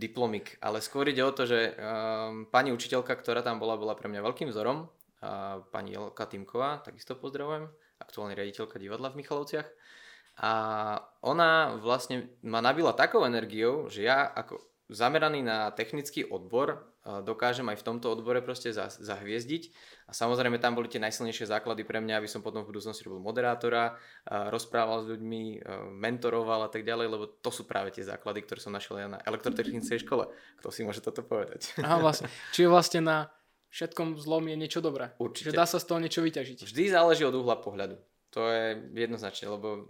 Diplomik, 0.00 0.56
ale 0.64 0.80
skôr 0.80 1.04
ide 1.12 1.20
o 1.20 1.36
to, 1.36 1.44
že 1.44 1.76
um, 1.76 2.48
pani 2.48 2.72
učiteľka, 2.72 3.12
ktorá 3.12 3.44
tam 3.44 3.60
bola, 3.60 3.76
bola 3.76 3.92
pre 3.92 4.08
mňa 4.08 4.24
veľkým 4.24 4.48
vzorom. 4.48 4.88
A 5.20 5.60
pani 5.68 5.92
Jelka 5.92 6.24
Timková, 6.24 6.80
takisto 6.80 7.12
pozdravujem, 7.12 7.68
aktuálna 8.00 8.32
riaditeľka 8.32 8.80
divadla 8.80 9.12
v 9.12 9.20
Michalovciach. 9.20 9.68
A 10.40 10.52
ona 11.20 11.76
vlastne 11.76 12.32
ma 12.40 12.64
nabila 12.64 12.96
takou 12.96 13.28
energiou, 13.28 13.92
že 13.92 14.08
ja 14.08 14.24
ako 14.24 14.56
zameraný 14.88 15.44
na 15.44 15.68
technický 15.70 16.24
odbor 16.24 16.88
dokážem 17.00 17.64
aj 17.68 17.80
v 17.80 17.86
tomto 17.86 18.12
odbore 18.12 18.40
proste 18.44 18.72
zahviezdiť. 18.76 19.62
A 20.08 20.12
samozrejme 20.16 20.56
tam 20.56 20.76
boli 20.76 20.88
tie 20.88 21.00
najsilnejšie 21.00 21.48
základy 21.48 21.84
pre 21.84 22.00
mňa, 22.00 22.20
aby 22.20 22.28
som 22.28 22.40
potom 22.40 22.64
v 22.64 22.72
budúcnosti 22.72 23.04
robil 23.04 23.20
moderátora, 23.20 24.00
rozprával 24.26 25.04
s 25.04 25.06
ľuďmi, 25.16 25.42
mentoroval 25.96 26.68
a 26.68 26.70
tak 26.72 26.88
ďalej, 26.88 27.06
lebo 27.08 27.24
to 27.40 27.52
sú 27.52 27.68
práve 27.68 27.92
tie 27.92 28.04
základy, 28.04 28.44
ktoré 28.44 28.60
som 28.60 28.72
našiel 28.72 28.96
ja 29.00 29.08
na 29.12 29.20
elektrotechnickej 29.20 30.08
škole. 30.08 30.28
Kto 30.60 30.68
si 30.72 30.84
môže 30.84 31.04
toto 31.04 31.20
povedať? 31.20 31.72
Aha, 31.84 32.00
vlastne. 32.00 32.32
Čiže 32.52 32.68
vlastne 32.68 33.00
na 33.04 33.18
všetkom 33.72 34.20
zlom 34.20 34.48
je 34.48 34.56
niečo 34.56 34.80
dobré. 34.80 35.12
Určite. 35.20 35.52
Že 35.52 35.56
dá 35.56 35.64
sa 35.68 35.80
z 35.80 35.86
toho 35.88 36.00
niečo 36.00 36.20
vyťažiť. 36.20 36.64
Vždy 36.64 36.82
záleží 36.92 37.24
od 37.24 37.36
uhla 37.36 37.60
pohľadu. 37.60 37.96
To 38.36 38.44
je 38.50 38.76
jednoznačne, 38.92 39.48
lebo 39.50 39.88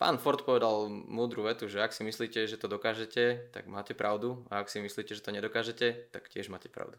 Pán 0.00 0.18
Ford 0.18 0.42
povedal 0.42 0.90
múdru 0.90 1.46
vetu, 1.46 1.70
že 1.70 1.78
ak 1.78 1.94
si 1.94 2.02
myslíte, 2.02 2.46
že 2.50 2.58
to 2.58 2.66
dokážete, 2.66 3.54
tak 3.54 3.70
máte 3.70 3.94
pravdu 3.94 4.42
a 4.50 4.58
ak 4.58 4.72
si 4.72 4.82
myslíte, 4.82 5.14
že 5.14 5.22
to 5.22 5.30
nedokážete, 5.30 6.10
tak 6.10 6.26
tiež 6.26 6.50
máte 6.50 6.66
pravdu. 6.66 6.98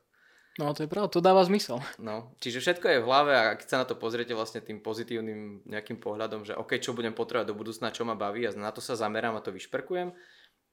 No 0.62 0.70
to 0.78 0.86
je 0.86 0.90
pravda, 0.90 1.10
to 1.10 1.26
dáva 1.26 1.42
zmysel. 1.42 1.82
No, 1.98 2.30
čiže 2.38 2.62
všetko 2.62 2.86
je 2.86 3.02
v 3.02 3.08
hlave 3.10 3.34
a 3.34 3.58
keď 3.58 3.68
sa 3.68 3.82
na 3.82 3.90
to 3.90 3.98
pozriete 3.98 4.38
vlastne 4.38 4.62
tým 4.62 4.86
pozitívnym 4.86 5.66
nejakým 5.66 5.98
pohľadom, 5.98 6.46
že 6.46 6.54
OK, 6.54 6.78
čo 6.78 6.94
budem 6.94 7.18
potrebovať 7.18 7.50
do 7.50 7.58
budúcna, 7.58 7.90
čo 7.90 8.06
ma 8.06 8.14
baví 8.14 8.46
a 8.46 8.54
na 8.54 8.70
to 8.70 8.78
sa 8.78 8.94
zamerám 8.94 9.34
a 9.34 9.42
to 9.42 9.50
vyšperkujem, 9.50 10.14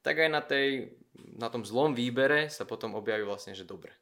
tak 0.04 0.20
aj 0.20 0.28
na, 0.28 0.44
tej, 0.44 0.96
na 1.16 1.48
tom 1.48 1.64
zlom 1.64 1.96
výbere 1.96 2.52
sa 2.52 2.68
potom 2.68 2.92
objaví 2.92 3.24
vlastne, 3.24 3.56
že 3.56 3.64
dobre. 3.64 3.96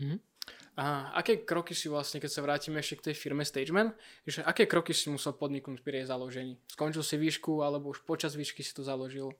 Mm-hmm. 0.00 0.31
A 0.72 1.12
aké 1.20 1.44
kroky 1.44 1.76
si 1.76 1.92
vlastne, 1.92 2.16
keď 2.16 2.30
sa 2.32 2.40
vrátime 2.40 2.80
ešte 2.80 2.96
k 2.96 3.06
tej 3.12 3.16
firme 3.20 3.44
Stageman, 3.44 3.92
že 4.24 4.40
aké 4.40 4.64
kroky 4.64 4.96
si 4.96 5.12
musel 5.12 5.36
podniknúť 5.36 5.84
pri 5.84 6.00
jej 6.00 6.06
založení? 6.08 6.56
Skončil 6.64 7.04
si 7.04 7.20
výšku 7.20 7.60
alebo 7.60 7.92
už 7.92 8.08
počas 8.08 8.32
výšky 8.32 8.64
si 8.64 8.72
to 8.72 8.80
založil? 8.80 9.36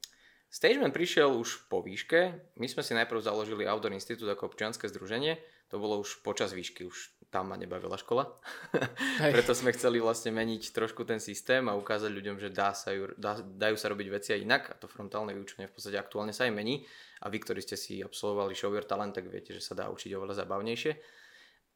Stageman 0.52 0.92
prišiel 0.92 1.32
už 1.32 1.72
po 1.72 1.80
výške. 1.80 2.36
My 2.60 2.68
sme 2.68 2.84
si 2.84 2.92
najprv 2.92 3.24
založili 3.24 3.64
Outdoor 3.64 3.96
Institute 3.96 4.28
ako 4.28 4.52
občianske 4.52 4.84
združenie. 4.92 5.40
To 5.72 5.80
bolo 5.80 6.04
už 6.04 6.20
počas 6.20 6.52
výšky, 6.52 6.84
už 6.84 7.21
tam 7.32 7.48
ma 7.48 7.56
nebavila 7.56 7.96
škola. 7.96 8.28
Preto 9.34 9.56
sme 9.56 9.72
chceli 9.72 10.04
vlastne 10.04 10.36
meniť 10.36 10.76
trošku 10.76 11.08
ten 11.08 11.16
systém 11.16 11.64
a 11.64 11.72
ukázať 11.72 12.12
ľuďom, 12.12 12.36
že 12.36 12.52
dá 12.52 12.76
sa 12.76 12.92
ju, 12.92 13.08
dá, 13.16 13.40
dajú 13.40 13.80
sa 13.80 13.88
robiť 13.88 14.08
veci 14.12 14.36
aj 14.36 14.40
inak. 14.44 14.62
A 14.68 14.74
to 14.76 14.84
frontálne 14.84 15.32
vyučenie 15.32 15.64
v 15.64 15.72
podstate 15.72 15.96
aktuálne 15.96 16.36
sa 16.36 16.44
aj 16.44 16.52
mení. 16.52 16.84
A 17.24 17.32
vy, 17.32 17.40
ktorí 17.40 17.64
ste 17.64 17.80
si 17.80 18.04
absolvovali 18.04 18.52
Show 18.52 18.68
Your 18.76 18.84
Talent, 18.84 19.16
tak 19.16 19.32
viete, 19.32 19.56
že 19.56 19.64
sa 19.64 19.72
dá 19.72 19.88
učiť 19.88 20.12
oveľa 20.12 20.44
zabavnejšie. 20.44 20.92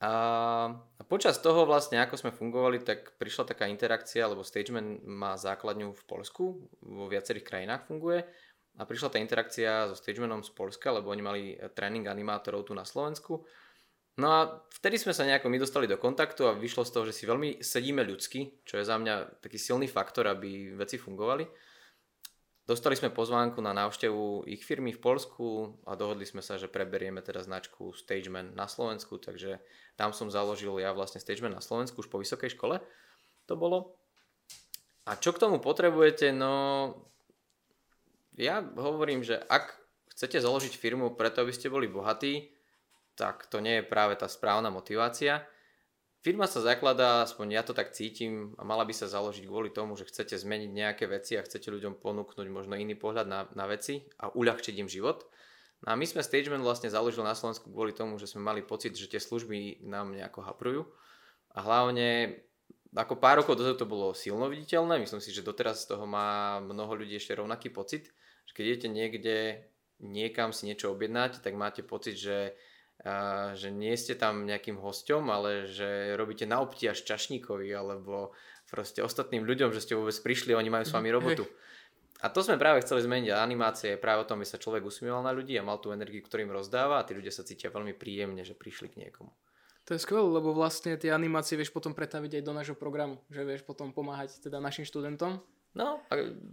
A, 0.05 0.13
a 0.77 1.03
počas 1.09 1.41
toho 1.41 1.65
vlastne, 1.65 1.97
ako 2.05 2.21
sme 2.21 2.37
fungovali, 2.37 2.85
tak 2.85 3.17
prišla 3.17 3.57
taká 3.57 3.65
interakcia, 3.65 4.29
lebo 4.29 4.45
Stageman 4.45 5.01
má 5.09 5.41
základňu 5.41 5.97
v 5.97 6.03
Polsku, 6.05 6.69
vo 6.85 7.09
viacerých 7.09 7.49
krajinách 7.49 7.89
funguje. 7.89 8.29
A 8.77 8.85
prišla 8.85 9.09
tá 9.09 9.17
interakcia 9.17 9.89
so 9.89 9.97
Stagemanom 9.97 10.45
z 10.45 10.53
Polska, 10.53 10.93
lebo 10.93 11.09
oni 11.09 11.23
mali 11.25 11.43
tréning 11.73 12.05
animátorov 12.13 12.69
tu 12.69 12.77
na 12.77 12.85
Slovensku. 12.85 13.41
No 14.17 14.33
a 14.33 14.41
vtedy 14.73 14.97
sme 14.97 15.13
sa 15.13 15.29
nejako 15.29 15.53
my 15.53 15.61
dostali 15.61 15.85
do 15.85 16.01
kontaktu 16.01 16.49
a 16.49 16.57
vyšlo 16.57 16.89
z 16.89 16.93
toho, 16.93 17.05
že 17.05 17.13
si 17.13 17.29
veľmi 17.29 17.61
sedíme 17.61 18.01
ľudsky, 18.01 18.65
čo 18.65 18.81
je 18.81 18.89
za 18.89 18.97
mňa 18.97 19.45
taký 19.45 19.61
silný 19.61 19.85
faktor, 19.93 20.25
aby 20.33 20.73
veci 20.73 20.97
fungovali. 20.97 21.45
Dostali 22.67 22.99
sme 22.99 23.15
pozvánku 23.15 23.63
na 23.63 23.71
návštevu 23.77 24.49
ich 24.51 24.65
firmy 24.67 24.91
v 24.91 24.99
Polsku 24.99 25.79
a 25.87 25.95
dohodli 25.95 26.27
sme 26.27 26.43
sa, 26.43 26.59
že 26.59 26.67
preberieme 26.67 27.23
teda 27.23 27.45
značku 27.45 27.95
Stageman 27.95 28.57
na 28.59 28.67
Slovensku, 28.67 29.21
takže 29.23 29.63
tam 29.95 30.11
som 30.11 30.33
založil 30.33 30.75
ja 30.83 30.91
vlastne 30.91 31.23
Stageman 31.23 31.55
na 31.55 31.63
Slovensku 31.63 32.03
už 32.03 32.11
po 32.11 32.19
vysokej 32.19 32.59
škole. 32.59 32.83
To 33.47 33.55
bolo. 33.55 34.01
A 35.07 35.15
čo 35.15 35.31
k 35.31 35.39
tomu 35.39 35.63
potrebujete? 35.63 36.35
No, 36.35 36.91
ja 38.35 38.65
hovorím, 38.65 39.23
že 39.23 39.39
ak 39.39 39.77
chcete 40.17 40.43
založiť 40.43 40.75
firmu 40.75 41.15
preto, 41.15 41.47
aby 41.47 41.55
ste 41.55 41.71
boli 41.71 41.87
bohatí, 41.87 42.56
tak 43.17 43.49
to 43.49 43.65
nie 43.65 43.81
je 43.81 43.89
práve 43.89 44.15
tá 44.15 44.29
správna 44.29 44.69
motivácia. 44.69 45.43
Firma 46.21 46.51
sa 46.51 46.59
zakladá, 46.59 47.23
aspoň 47.23 47.47
ja 47.55 47.63
to 47.63 47.71
tak 47.71 47.95
cítim, 47.95 48.53
a 48.59 48.67
mala 48.67 48.83
by 48.83 48.91
sa 48.91 49.07
založiť 49.07 49.47
kvôli 49.47 49.71
tomu, 49.71 49.95
že 49.95 50.11
chcete 50.11 50.35
zmeniť 50.35 50.71
nejaké 50.75 51.05
veci 51.07 51.39
a 51.39 51.47
chcete 51.47 51.71
ľuďom 51.71 52.03
ponúknuť 52.03 52.47
možno 52.51 52.75
iný 52.75 52.99
pohľad 52.99 53.27
na, 53.31 53.47
na 53.55 53.65
veci 53.71 54.05
a 54.19 54.29
uľahčiť 54.35 54.75
im 54.83 54.91
život. 54.91 55.23
No 55.87 55.93
a 55.93 55.95
my 55.95 56.03
sme 56.03 56.27
Stageman 56.27 56.67
vlastne 56.67 56.91
založili 56.91 57.23
na 57.23 57.39
Slovensku 57.39 57.71
kvôli 57.71 57.95
tomu, 57.95 58.19
že 58.19 58.27
sme 58.27 58.43
mali 58.43 58.67
pocit, 58.67 58.99
že 58.99 59.07
tie 59.07 59.23
služby 59.23 59.87
nám 59.87 60.19
nejako 60.19 60.43
haprujú. 60.43 60.83
A 61.55 61.63
hlavne, 61.63 62.43
ako 62.91 63.23
pár 63.23 63.45
rokov 63.45 63.61
dozadu 63.61 63.87
to 63.87 63.87
bolo 63.87 64.11
silno 64.11 64.51
viditeľné, 64.51 64.99
myslím 64.99 65.23
si, 65.23 65.31
že 65.31 65.47
doteraz 65.47 65.87
z 65.87 65.95
toho 65.95 66.11
má 66.11 66.59
mnoho 66.59 66.91
ľudí 66.97 67.15
ešte 67.15 67.39
rovnaký 67.39 67.71
pocit, 67.71 68.11
že 68.51 68.53
keď 68.57 68.65
idete 68.67 68.89
niekde 68.91 69.37
niekam 70.03 70.51
si 70.51 70.67
niečo 70.67 70.91
objednať, 70.91 71.39
tak 71.39 71.55
máte 71.55 71.87
pocit, 71.87 72.19
že 72.19 72.59
a, 73.05 73.53
že 73.53 73.69
nie 73.69 73.93
ste 73.99 74.17
tam 74.17 74.49
nejakým 74.49 74.81
hosťom, 74.81 75.29
ale 75.29 75.69
že 75.69 76.17
robíte 76.17 76.49
na 76.49 76.65
obtiaž 76.65 77.05
čašníkovi 77.05 77.69
alebo 77.75 78.33
proste 78.71 79.05
ostatným 79.05 79.45
ľuďom, 79.45 79.71
že 79.75 79.83
ste 79.85 79.99
vôbec 79.99 80.17
prišli 80.17 80.57
oni 80.57 80.71
majú 80.73 80.85
s 80.89 80.95
vami 80.95 81.11
robotu. 81.13 81.45
A 82.25 82.33
to 82.33 82.41
sme 82.41 82.57
práve 82.57 82.81
chceli 82.81 83.05
zmeniť 83.05 83.37
a 83.37 83.45
animácie 83.45 83.95
je 83.95 84.01
práve 84.01 84.25
o 84.25 84.29
tom, 84.29 84.41
aby 84.41 84.49
sa 84.49 84.57
človek 84.57 84.89
usmieval 84.89 85.21
na 85.21 85.37
ľudí 85.37 85.53
a 85.61 85.67
mal 85.67 85.77
tú 85.77 85.93
energiu, 85.93 86.25
ktorým 86.25 86.49
rozdáva 86.49 86.99
a 86.99 87.05
tí 87.05 87.13
ľudia 87.13 87.29
sa 87.29 87.45
cítia 87.45 87.69
veľmi 87.69 87.93
príjemne, 87.93 88.41
že 88.41 88.57
prišli 88.57 88.89
k 88.89 89.05
niekomu. 89.05 89.29
To 89.87 89.95
je 89.95 90.03
skvelé, 90.03 90.27
lebo 90.27 90.51
vlastne 90.51 90.99
tie 90.99 91.15
animácie 91.15 91.55
vieš 91.55 91.71
potom 91.71 91.95
pretaviť 91.95 92.41
aj 92.41 92.43
do 92.43 92.53
nášho 92.57 92.75
programu, 92.75 93.23
že 93.31 93.47
vieš 93.47 93.63
potom 93.63 93.95
pomáhať 93.95 94.43
teda 94.43 94.59
našim 94.59 94.83
študentom 94.83 95.39
No, 95.77 96.01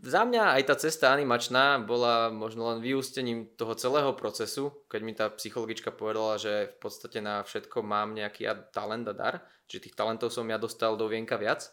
za 0.04 0.28
mňa 0.28 0.60
aj 0.60 0.64
tá 0.68 0.76
cesta 0.76 1.16
animačná 1.16 1.80
bola 1.80 2.28
možno 2.28 2.68
len 2.68 2.84
vyústením 2.84 3.48
toho 3.56 3.72
celého 3.72 4.12
procesu, 4.20 4.84
keď 4.92 5.02
mi 5.02 5.16
tá 5.16 5.32
psychologička 5.32 5.96
povedala, 5.96 6.36
že 6.36 6.76
v 6.76 6.78
podstate 6.84 7.24
na 7.24 7.40
všetko 7.40 7.88
mám 7.88 8.12
nejaký 8.12 8.52
talent 8.76 9.08
a 9.08 9.16
dar, 9.16 9.48
že 9.72 9.80
tých 9.80 9.96
talentov 9.96 10.28
som 10.28 10.44
ja 10.52 10.60
dostal 10.60 11.00
do 11.00 11.08
vienka 11.08 11.40
viac 11.40 11.72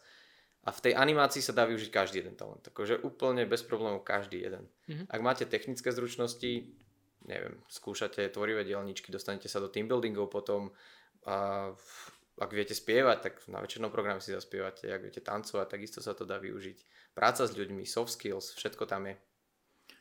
a 0.62 0.70
v 0.70 0.78
tej 0.78 0.92
animácii 0.94 1.42
sa 1.42 1.50
dá 1.50 1.66
využiť 1.66 1.90
každý 1.90 2.22
jeden 2.22 2.38
talent, 2.38 2.62
takže 2.62 3.02
úplne 3.02 3.42
bez 3.50 3.66
problémov 3.66 4.06
každý 4.06 4.46
jeden. 4.46 4.70
Mm-hmm. 4.86 5.10
Ak 5.10 5.20
máte 5.20 5.42
technické 5.42 5.90
zručnosti, 5.90 6.70
neviem, 7.26 7.58
skúšate 7.66 8.30
tvorivé 8.30 8.62
dielničky, 8.62 9.10
dostanete 9.10 9.50
sa 9.50 9.58
do 9.58 9.66
team 9.66 9.90
buildingov 9.90 10.30
potom 10.30 10.70
a 11.26 11.74
ak 12.40 12.56
viete 12.56 12.72
spievať, 12.72 13.18
tak 13.20 13.34
na 13.52 13.60
večernom 13.60 13.92
programe 13.92 14.24
si 14.24 14.32
zaspievate, 14.32 14.88
ak 14.88 15.04
viete 15.04 15.20
tancovať, 15.20 15.68
takisto 15.68 16.00
sa 16.00 16.16
to 16.16 16.24
dá 16.24 16.40
využiť. 16.40 17.12
Práca 17.12 17.44
s 17.44 17.52
ľuďmi, 17.52 17.84
soft 17.84 18.16
skills, 18.16 18.56
všetko 18.56 18.88
tam 18.88 19.12
je. 19.12 19.14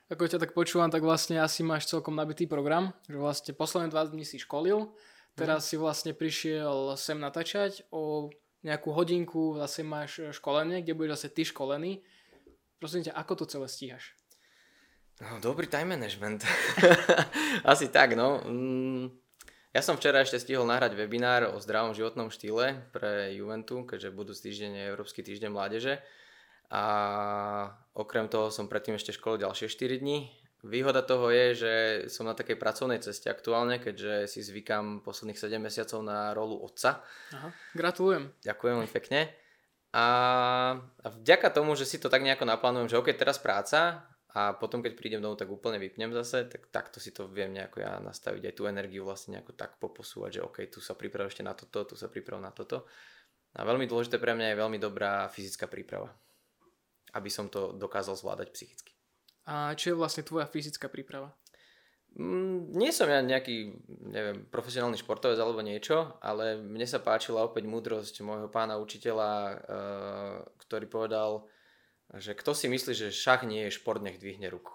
Ako 0.10 0.25
ťa 0.25 0.41
tak 0.41 0.55
počúvam, 0.55 0.89
tak 0.89 1.03
vlastne 1.03 1.38
asi 1.38 1.62
máš 1.62 1.86
celkom 1.91 2.15
nabitý 2.15 2.48
program, 2.48 2.96
že 3.05 3.19
vlastne 3.19 3.51
posledné 3.53 3.91
dva 3.91 4.08
dní 4.08 4.24
si 4.24 4.39
školil, 4.39 4.89
teraz 5.36 5.63
mm. 5.63 5.67
si 5.67 5.75
vlastne 5.77 6.12
prišiel 6.15 6.96
sem 6.96 7.19
natáčať 7.19 7.86
o 7.91 8.31
nejakú 8.63 8.89
hodinku, 8.96 9.60
zase 9.60 9.84
máš 9.84 10.24
školenie, 10.31 10.81
kde 10.81 10.96
budeš 10.96 11.12
zase 11.19 11.27
ty 11.36 11.43
školený. 11.43 12.01
Prosím 12.79 13.12
ťa, 13.12 13.19
ako 13.19 13.43
to 13.43 13.46
celé 13.51 13.67
stíhaš? 13.67 14.15
No, 15.19 15.43
dobrý 15.43 15.67
time 15.67 16.00
management. 16.00 16.48
asi 17.72 17.91
tak, 17.91 18.15
no. 18.15 18.39
Mm 18.48 19.29
ja 19.70 19.82
som 19.86 19.94
včera 19.94 20.26
ešte 20.26 20.42
stihol 20.42 20.66
nahrať 20.66 20.98
webinár 20.98 21.54
o 21.54 21.62
zdravom 21.62 21.94
životnom 21.94 22.34
štýle 22.34 22.90
pre 22.90 23.38
Juventu, 23.38 23.86
keďže 23.86 24.10
budú 24.10 24.34
týždeň 24.34 24.72
je 24.74 24.84
Európsky 24.90 25.22
týždeň 25.22 25.50
mládeže. 25.54 26.02
A 26.74 26.84
okrem 27.94 28.30
toho 28.30 28.50
som 28.50 28.66
predtým 28.70 28.98
ešte 28.98 29.14
školil 29.14 29.46
ďalšie 29.46 29.70
4 29.70 30.02
dní. 30.02 30.30
Výhoda 30.66 31.06
toho 31.06 31.32
je, 31.32 31.46
že 31.56 31.74
som 32.12 32.28
na 32.28 32.36
takej 32.36 32.60
pracovnej 32.60 33.00
ceste 33.00 33.32
aktuálne, 33.32 33.80
keďže 33.80 34.28
si 34.28 34.44
zvykam 34.44 35.06
posledných 35.06 35.40
7 35.40 35.56
mesiacov 35.62 36.04
na 36.04 36.36
rolu 36.36 36.60
otca. 36.60 37.00
Aha, 37.32 37.50
gratulujem. 37.78 38.34
Ďakujem 38.44 38.74
veľmi 38.76 38.92
pekne. 38.92 39.32
A, 39.96 40.06
a 40.82 41.08
vďaka 41.10 41.50
tomu, 41.50 41.74
že 41.80 41.88
si 41.88 41.98
to 41.98 42.12
tak 42.12 42.22
nejako 42.22 42.46
naplánujem, 42.46 42.92
že 42.92 43.00
ok, 43.00 43.16
teraz 43.16 43.42
práca 43.42 44.06
a 44.30 44.54
potom 44.54 44.86
keď 44.86 44.94
prídem 44.94 45.22
domov, 45.26 45.42
tak 45.42 45.50
úplne 45.50 45.82
vypnem 45.82 46.14
zase, 46.14 46.46
tak 46.46 46.70
takto 46.70 47.02
si 47.02 47.10
to 47.10 47.26
viem 47.26 47.50
nejako 47.50 47.82
ja 47.82 47.98
nastaviť 47.98 48.46
aj 48.46 48.54
tú 48.54 48.70
energiu 48.70 49.02
vlastne 49.02 49.38
nejako 49.38 49.58
tak 49.58 49.82
poposúvať, 49.82 50.38
že 50.38 50.46
OK, 50.46 50.58
tu 50.70 50.78
sa 50.78 50.94
priprav 50.94 51.34
ešte 51.34 51.42
na 51.42 51.58
toto, 51.58 51.82
tu 51.82 51.96
sa 51.98 52.14
priprav 52.14 52.38
na 52.38 52.54
toto. 52.54 52.86
A 53.58 53.66
veľmi 53.66 53.90
dôležité 53.90 54.22
pre 54.22 54.38
mňa 54.38 54.54
je 54.54 54.62
veľmi 54.62 54.78
dobrá 54.78 55.26
fyzická 55.34 55.66
príprava, 55.66 56.14
aby 57.18 57.30
som 57.34 57.50
to 57.50 57.74
dokázal 57.74 58.14
zvládať 58.14 58.54
psychicky. 58.54 58.94
A 59.50 59.74
čo 59.74 59.90
je 59.90 59.98
vlastne 59.98 60.22
tvoja 60.22 60.46
fyzická 60.46 60.94
príprava? 60.94 61.34
Mm, 62.14 62.74
nie 62.78 62.94
som 62.94 63.10
ja 63.10 63.26
nejaký, 63.26 63.82
neviem, 64.14 64.46
profesionálny 64.54 65.02
športovec 65.02 65.42
alebo 65.42 65.66
niečo, 65.66 66.22
ale 66.22 66.58
mne 66.62 66.86
sa 66.86 67.02
páčila 67.02 67.46
opäť 67.46 67.66
múdrosť 67.66 68.22
môjho 68.22 68.50
pána 68.50 68.78
učiteľa, 68.78 69.32
e, 69.34 69.56
ktorý 70.62 70.86
povedal, 70.86 71.50
že 72.18 72.34
kto 72.34 72.58
si 72.58 72.66
myslí, 72.66 72.94
že 72.98 73.13
šach 73.13 73.46
nie 73.46 73.70
je 73.70 73.78
šport, 73.78 74.01
nech 74.01 74.18
dvihne 74.18 74.50
ruku. 74.50 74.74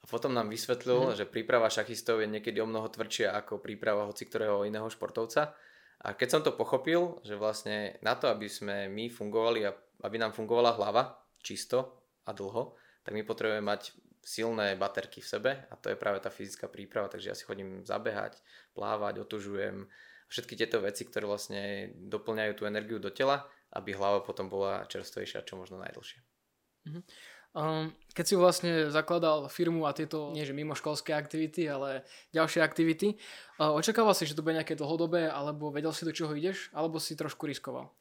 A 0.00 0.08
potom 0.08 0.36
nám 0.36 0.52
vysvetlil, 0.52 1.12
mm. 1.12 1.16
že 1.16 1.24
príprava 1.28 1.72
šachistov 1.72 2.20
je 2.20 2.28
niekedy 2.28 2.60
o 2.60 2.68
mnoho 2.68 2.88
tvrdšia 2.92 3.32
ako 3.40 3.60
príprava 3.60 4.04
hoci 4.04 4.28
ktorého 4.28 4.68
iného 4.68 4.88
športovca. 4.88 5.56
A 6.04 6.12
keď 6.12 6.28
som 6.28 6.42
to 6.44 6.52
pochopil, 6.52 7.24
že 7.24 7.40
vlastne 7.40 7.96
na 8.04 8.12
to, 8.12 8.28
aby 8.28 8.44
sme 8.44 8.92
my 8.92 9.08
fungovali 9.08 9.64
a 9.64 9.72
aby 10.04 10.16
nám 10.20 10.36
fungovala 10.36 10.76
hlava 10.76 11.16
čisto 11.40 12.04
a 12.28 12.36
dlho, 12.36 12.76
tak 13.00 13.16
my 13.16 13.24
potrebujeme 13.24 13.64
mať 13.64 13.96
silné 14.24 14.76
baterky 14.76 15.20
v 15.20 15.28
sebe 15.28 15.50
a 15.68 15.74
to 15.76 15.92
je 15.92 16.00
práve 16.00 16.20
tá 16.20 16.32
fyzická 16.32 16.68
príprava, 16.68 17.12
takže 17.12 17.28
ja 17.32 17.36
si 17.36 17.44
chodím 17.44 17.84
zabehať, 17.84 18.40
plávať, 18.72 19.20
otužujem, 19.20 19.88
všetky 20.32 20.56
tieto 20.56 20.80
veci, 20.80 21.04
ktoré 21.04 21.28
vlastne 21.28 21.92
doplňajú 22.08 22.52
tú 22.56 22.64
energiu 22.64 22.96
do 22.96 23.12
tela, 23.12 23.44
aby 23.76 23.92
hlava 23.92 24.24
potom 24.24 24.48
bola 24.48 24.88
čerstvejšia 24.88 25.44
čo 25.44 25.60
možno 25.60 25.80
najdlhšie. 25.80 26.33
Um, 27.54 27.94
keď 28.10 28.24
si 28.26 28.34
vlastne 28.34 28.72
zakladal 28.90 29.46
firmu 29.46 29.86
a 29.86 29.94
tieto, 29.94 30.34
nie 30.34 30.42
že 30.42 30.50
mimoškolské 30.50 31.14
aktivity, 31.14 31.70
ale 31.70 32.02
ďalšie 32.34 32.58
aktivity, 32.58 33.14
uh, 33.62 33.70
očakával 33.70 34.10
si, 34.10 34.26
že 34.26 34.34
to 34.34 34.42
bude 34.42 34.58
nejaké 34.58 34.74
dlhodobé, 34.74 35.30
alebo 35.30 35.70
vedel 35.70 35.94
si, 35.94 36.02
do 36.02 36.10
čoho 36.10 36.34
ideš, 36.34 36.74
alebo 36.74 36.98
si 36.98 37.14
trošku 37.14 37.46
riskoval? 37.46 37.94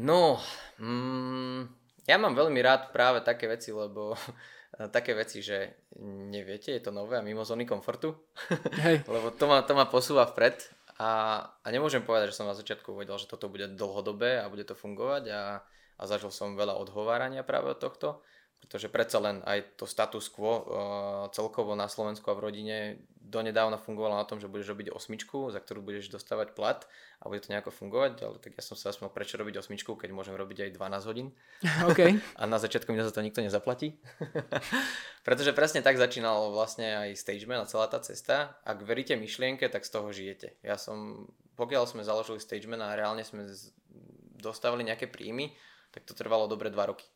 No, 0.00 0.40
mm, 0.80 1.60
ja 2.08 2.16
mám 2.16 2.32
veľmi 2.32 2.56
rád 2.64 2.88
práve 2.88 3.20
také 3.20 3.52
veci, 3.52 3.68
lebo 3.68 4.16
také 4.96 5.12
veci, 5.12 5.44
že 5.44 5.84
neviete, 6.32 6.72
je 6.72 6.80
to 6.80 6.88
nové 6.88 7.20
a 7.20 7.26
mimo 7.26 7.44
zóny 7.44 7.68
komfortu. 7.68 8.16
Hej. 8.84 9.04
lebo 9.04 9.28
to 9.28 9.44
ma, 9.44 9.60
to 9.60 9.76
ma 9.76 9.84
posúva 9.84 10.24
vpred 10.24 10.56
a, 10.96 11.44
a 11.60 11.66
nemôžem 11.68 12.00
povedať, 12.00 12.32
že 12.32 12.40
som 12.40 12.48
na 12.48 12.56
začiatku 12.56 12.96
vedel, 12.96 13.20
že 13.20 13.28
toto 13.28 13.52
bude 13.52 13.68
dlhodobé 13.70 14.40
a 14.40 14.48
bude 14.48 14.64
to 14.64 14.72
fungovať 14.72 15.24
a 15.30 15.40
a 15.98 16.02
zažil 16.06 16.30
som 16.30 16.54
veľa 16.54 16.78
odhovárania 16.78 17.42
práve 17.42 17.74
od 17.74 17.78
tohto. 17.82 18.22
pretože 18.58 18.90
predsa 18.90 19.22
len 19.22 19.38
aj 19.46 19.78
to 19.78 19.86
status 19.86 20.26
quo 20.30 20.54
uh, 20.54 20.62
celkovo 21.30 21.78
na 21.78 21.86
Slovensku 21.86 22.26
a 22.30 22.34
v 22.34 22.50
rodine 22.50 22.76
donedávna 23.28 23.76
fungovalo 23.76 24.16
na 24.16 24.24
tom, 24.24 24.40
že 24.40 24.48
budeš 24.48 24.72
robiť 24.72 24.88
osmičku, 24.88 25.52
za 25.52 25.60
ktorú 25.60 25.84
budeš 25.84 26.08
dostávať 26.08 26.56
plat 26.56 26.88
a 27.20 27.28
bude 27.28 27.44
to 27.44 27.52
nejako 27.52 27.68
fungovať, 27.68 28.24
ale 28.24 28.36
tak 28.40 28.56
ja 28.56 28.64
som 28.64 28.72
sa 28.72 28.88
aspoň 28.88 29.12
prečo 29.12 29.36
robiť 29.36 29.60
osmičku, 29.60 29.94
keď 30.00 30.10
môžem 30.16 30.32
robiť 30.32 30.64
aj 30.64 30.70
12 30.80 31.08
hodín. 31.12 31.28
Okay. 31.92 32.16
a 32.40 32.42
na 32.48 32.56
začiatku 32.56 32.88
mi 32.88 33.04
za 33.04 33.12
to 33.12 33.20
nikto 33.20 33.44
nezaplatí. 33.44 34.00
pretože 35.28 35.52
presne 35.52 35.84
tak 35.84 36.00
začínal 36.00 36.56
vlastne 36.56 37.08
aj 37.08 37.20
Stageman 37.20 37.62
a 37.62 37.70
celá 37.70 37.84
tá 37.92 38.00
cesta. 38.00 38.56
Ak 38.64 38.80
veríte 38.80 39.12
myšlienke, 39.14 39.68
tak 39.68 39.84
z 39.84 39.92
toho 39.92 40.08
žijete. 40.08 40.56
Ja 40.64 40.80
som, 40.80 41.28
pokiaľ 41.60 41.84
sme 41.84 42.02
založili 42.08 42.40
Stageman 42.40 42.80
a 42.80 42.96
reálne 42.96 43.28
sme 43.28 43.44
dostávali 44.40 44.88
nejaké 44.88 45.04
príjmy, 45.04 45.52
tak 45.98 46.06
to 46.06 46.14
trvalo 46.14 46.46
dobre 46.46 46.70
2 46.70 46.78
roky 46.78 47.06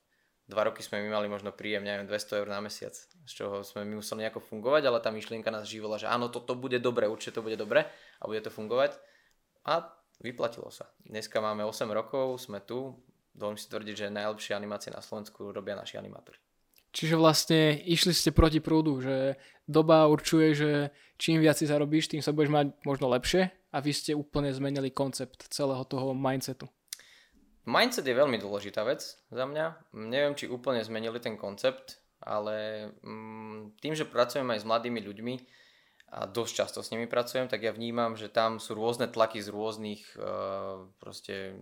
dva 0.52 0.68
roky 0.68 0.82
sme 0.82 1.00
my 1.06 1.08
mali 1.16 1.26
možno 1.30 1.54
príjem, 1.54 1.86
neviem, 1.86 2.04
200 2.04 2.42
eur 2.42 2.48
na 2.50 2.60
mesiac, 2.60 2.92
z 2.92 3.32
čoho 3.32 3.62
sme 3.62 3.86
my 3.86 4.02
museli 4.02 4.26
nejako 4.26 4.42
fungovať, 4.42 4.82
ale 4.84 4.98
tá 4.98 5.14
myšlienka 5.14 5.48
nás 5.48 5.64
živila, 5.64 5.96
že 5.96 6.10
áno, 6.10 6.28
toto 6.28 6.58
bude 6.58 6.76
dobre, 6.82 7.06
určite 7.06 7.38
to 7.38 7.42
bude 7.46 7.56
dobre 7.56 7.86
a 8.18 8.22
bude 8.26 8.42
to 8.42 8.50
fungovať. 8.50 8.98
A 9.64 9.88
vyplatilo 10.18 10.68
sa. 10.68 10.90
Dneska 11.06 11.38
máme 11.38 11.62
8 11.62 11.86
rokov, 11.88 12.42
sme 12.42 12.58
tu, 12.60 12.98
dovolím 13.32 13.58
si 13.58 13.70
tvrdiť, 13.70 13.94
že 13.94 14.06
najlepšie 14.12 14.52
animácie 14.52 14.90
na 14.90 15.00
Slovensku 15.00 15.54
robia 15.54 15.78
naši 15.78 15.96
animátori. 15.96 16.36
Čiže 16.92 17.16
vlastne 17.16 17.72
išli 17.88 18.12
ste 18.12 18.36
proti 18.36 18.60
prúdu, 18.60 19.00
že 19.00 19.40
doba 19.64 20.04
určuje, 20.12 20.52
že 20.52 20.70
čím 21.16 21.40
viac 21.40 21.56
si 21.56 21.64
zarobíš, 21.64 22.12
tým 22.12 22.20
sa 22.20 22.36
budeš 22.36 22.52
mať 22.52 22.66
možno 22.84 23.08
lepšie 23.08 23.48
a 23.72 23.80
vy 23.80 23.96
ste 23.96 24.12
úplne 24.12 24.52
zmenili 24.52 24.92
koncept 24.92 25.48
celého 25.48 25.80
toho 25.88 26.12
mindsetu. 26.12 26.68
Mindset 27.62 28.02
je 28.02 28.18
veľmi 28.18 28.42
dôležitá 28.42 28.82
vec 28.82 29.02
za 29.30 29.44
mňa. 29.46 29.94
Neviem, 29.94 30.34
či 30.34 30.50
úplne 30.50 30.82
zmenili 30.82 31.22
ten 31.22 31.38
koncept, 31.38 32.02
ale 32.18 32.90
mm, 33.06 33.78
tým, 33.78 33.94
že 33.94 34.06
pracujem 34.06 34.46
aj 34.50 34.62
s 34.62 34.68
mladými 34.68 34.98
ľuďmi 34.98 35.34
a 36.12 36.28
dosť 36.28 36.52
často 36.52 36.78
s 36.82 36.90
nimi 36.92 37.08
pracujem, 37.08 37.48
tak 37.48 37.62
ja 37.64 37.72
vnímam, 37.72 38.18
že 38.18 38.28
tam 38.28 38.60
sú 38.60 38.76
rôzne 38.76 39.08
tlaky 39.08 39.40
z 39.40 39.48
rôznych 39.48 40.02
uh, 40.18 40.84
proste 41.00 41.56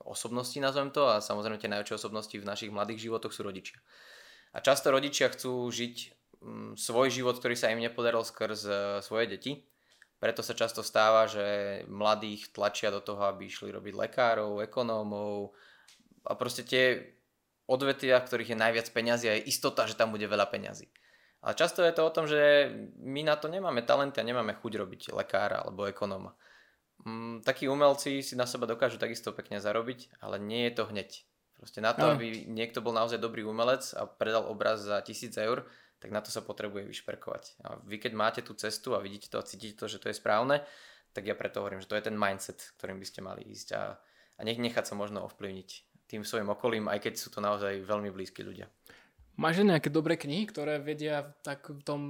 osobností, 0.00 0.62
nazvem 0.62 0.88
to, 0.94 1.04
a 1.10 1.20
samozrejme 1.20 1.60
tie 1.60 1.68
najväčšie 1.68 1.98
osobnosti 2.00 2.32
v 2.32 2.48
našich 2.48 2.72
mladých 2.72 3.10
životoch 3.10 3.34
sú 3.34 3.44
rodičia. 3.44 3.76
A 4.56 4.64
často 4.64 4.88
rodičia 4.88 5.28
chcú 5.28 5.68
žiť 5.68 5.96
um, 6.40 6.72
svoj 6.78 7.12
život, 7.12 7.36
ktorý 7.36 7.52
sa 7.52 7.68
im 7.68 7.82
nepodaril 7.84 8.24
skrz 8.24 8.60
uh, 8.64 8.76
svoje 9.04 9.28
deti 9.28 9.66
preto 10.16 10.40
sa 10.40 10.56
často 10.56 10.80
stáva, 10.80 11.28
že 11.28 11.84
mladých 11.92 12.52
tlačia 12.56 12.88
do 12.88 13.04
toho, 13.04 13.20
aby 13.28 13.48
išli 13.48 13.68
robiť 13.68 13.94
lekárov, 13.94 14.64
ekonómov 14.64 15.52
a 16.24 16.32
proste 16.34 16.64
tie 16.64 17.14
odvetvia, 17.68 18.22
v 18.22 18.26
ktorých 18.26 18.52
je 18.54 18.62
najviac 18.62 18.88
peňazí 18.90 19.26
a 19.28 19.36
je 19.36 19.48
istota, 19.50 19.84
že 19.84 19.98
tam 19.98 20.14
bude 20.14 20.24
veľa 20.24 20.48
peňazí. 20.48 20.88
Ale 21.44 21.54
často 21.54 21.84
je 21.84 21.94
to 21.94 22.02
o 22.02 22.14
tom, 22.14 22.24
že 22.26 22.72
my 22.98 23.22
na 23.22 23.36
to 23.36 23.46
nemáme 23.46 23.84
talenty 23.84 24.18
a 24.18 24.26
nemáme 24.26 24.56
chuť 24.56 24.72
robiť 24.82 25.02
lekára 25.14 25.62
alebo 25.62 25.86
ekonóma. 25.86 26.34
Mm, 27.04 27.44
takí 27.44 27.68
umelci 27.68 28.24
si 28.24 28.34
na 28.34 28.48
seba 28.48 28.64
dokážu 28.64 28.96
takisto 28.96 29.30
pekne 29.30 29.60
zarobiť, 29.60 30.18
ale 30.24 30.40
nie 30.40 30.66
je 30.66 30.72
to 30.74 30.88
hneď. 30.88 31.22
Proste 31.56 31.80
na 31.80 31.96
to, 31.96 32.12
aby 32.12 32.44
niekto 32.50 32.84
bol 32.84 32.92
naozaj 32.92 33.16
dobrý 33.16 33.40
umelec 33.40 33.88
a 33.96 34.04
predal 34.04 34.44
obraz 34.44 34.84
za 34.84 35.00
tisíc 35.00 35.32
eur, 35.40 35.64
tak 35.98 36.12
na 36.12 36.20
to 36.20 36.28
sa 36.28 36.44
potrebuje 36.44 36.84
vyšperkovať. 36.84 37.60
A 37.64 37.80
vy 37.82 37.96
keď 37.96 38.12
máte 38.12 38.40
tú 38.44 38.52
cestu 38.52 38.92
a 38.92 39.02
vidíte 39.02 39.32
to 39.32 39.40
a 39.40 39.46
cítite 39.46 39.80
to, 39.80 39.88
že 39.88 40.00
to 40.00 40.12
je 40.12 40.16
správne, 40.16 40.60
tak 41.16 41.24
ja 41.24 41.32
preto 41.32 41.64
hovorím, 41.64 41.80
že 41.80 41.88
to 41.88 41.96
je 41.96 42.06
ten 42.12 42.16
mindset, 42.16 42.60
ktorým 42.76 43.00
by 43.00 43.06
ste 43.08 43.20
mali 43.24 43.42
ísť 43.48 43.68
a, 43.72 43.96
a 44.36 44.40
nech 44.44 44.60
nechať 44.60 44.92
sa 44.92 44.94
možno 44.94 45.24
ovplyvniť 45.24 45.68
tým 46.06 46.22
svojim 46.22 46.52
okolím, 46.52 46.86
aj 46.92 47.08
keď 47.08 47.14
sú 47.16 47.32
to 47.32 47.40
naozaj 47.40 47.82
veľmi 47.82 48.12
blízki 48.12 48.44
ľudia. 48.44 48.68
Máš 49.36 49.64
nejaké 49.64 49.92
dobré 49.92 50.16
knihy, 50.16 50.48
ktoré 50.48 50.80
vedia 50.80 51.36
tak 51.44 51.68
v 51.68 51.82
tom 51.84 52.02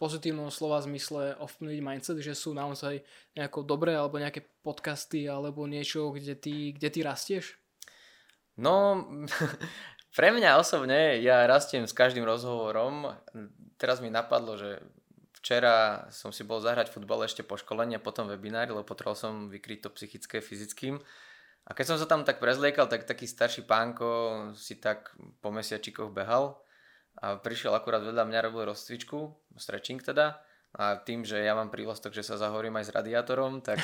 pozitívnom 0.00 0.48
slova 0.48 0.80
zmysle 0.80 1.36
ovplyvniť 1.36 1.80
mindset, 1.84 2.18
že 2.24 2.32
sú 2.32 2.56
naozaj 2.56 3.04
nejako 3.36 3.68
dobré, 3.68 3.92
alebo 3.92 4.16
nejaké 4.16 4.48
podcasty, 4.64 5.28
alebo 5.28 5.68
niečo, 5.68 6.08
kde 6.08 6.40
ty, 6.40 6.72
kde 6.72 6.88
ty 6.88 7.00
rastieš? 7.04 7.60
No, 8.56 9.04
Pre 10.10 10.28
mňa 10.34 10.58
osobne, 10.58 11.22
ja 11.22 11.46
rastiem 11.46 11.86
s 11.86 11.94
každým 11.94 12.26
rozhovorom. 12.26 13.14
Teraz 13.78 14.02
mi 14.02 14.10
napadlo, 14.10 14.58
že 14.58 14.82
včera 15.38 16.06
som 16.10 16.34
si 16.34 16.42
bol 16.42 16.58
zahrať 16.58 16.90
futbal 16.90 17.24
ešte 17.24 17.46
po 17.46 17.54
školení 17.54 17.96
a 17.96 18.02
potom 18.02 18.26
webinári, 18.26 18.74
lebo 18.74 18.82
potreboval 18.82 19.16
som 19.16 19.46
vykryť 19.46 19.86
to 19.86 19.94
psychické 19.94 20.42
fyzickým. 20.42 20.98
A 21.64 21.70
keď 21.72 21.94
som 21.94 21.98
sa 22.02 22.10
tam 22.10 22.26
tak 22.26 22.42
prezliekal, 22.42 22.90
tak 22.90 23.06
taký 23.06 23.30
starší 23.30 23.62
pánko 23.64 24.50
si 24.58 24.82
tak 24.82 25.14
po 25.38 25.54
mesiačikoch 25.54 26.10
behal 26.10 26.58
a 27.22 27.38
prišiel 27.38 27.70
akurát 27.70 28.02
vedľa 28.02 28.26
mňa, 28.26 28.50
robil 28.50 28.66
rozcvičku, 28.66 29.30
stretching 29.54 30.02
teda 30.02 30.42
a 30.70 30.94
tým, 31.02 31.26
že 31.26 31.42
ja 31.42 31.58
mám 31.58 31.66
prívlastok, 31.66 32.14
že 32.14 32.22
sa 32.22 32.38
zahorím 32.38 32.78
aj 32.78 32.86
s 32.86 32.94
radiátorom, 32.94 33.58
tak, 33.58 33.82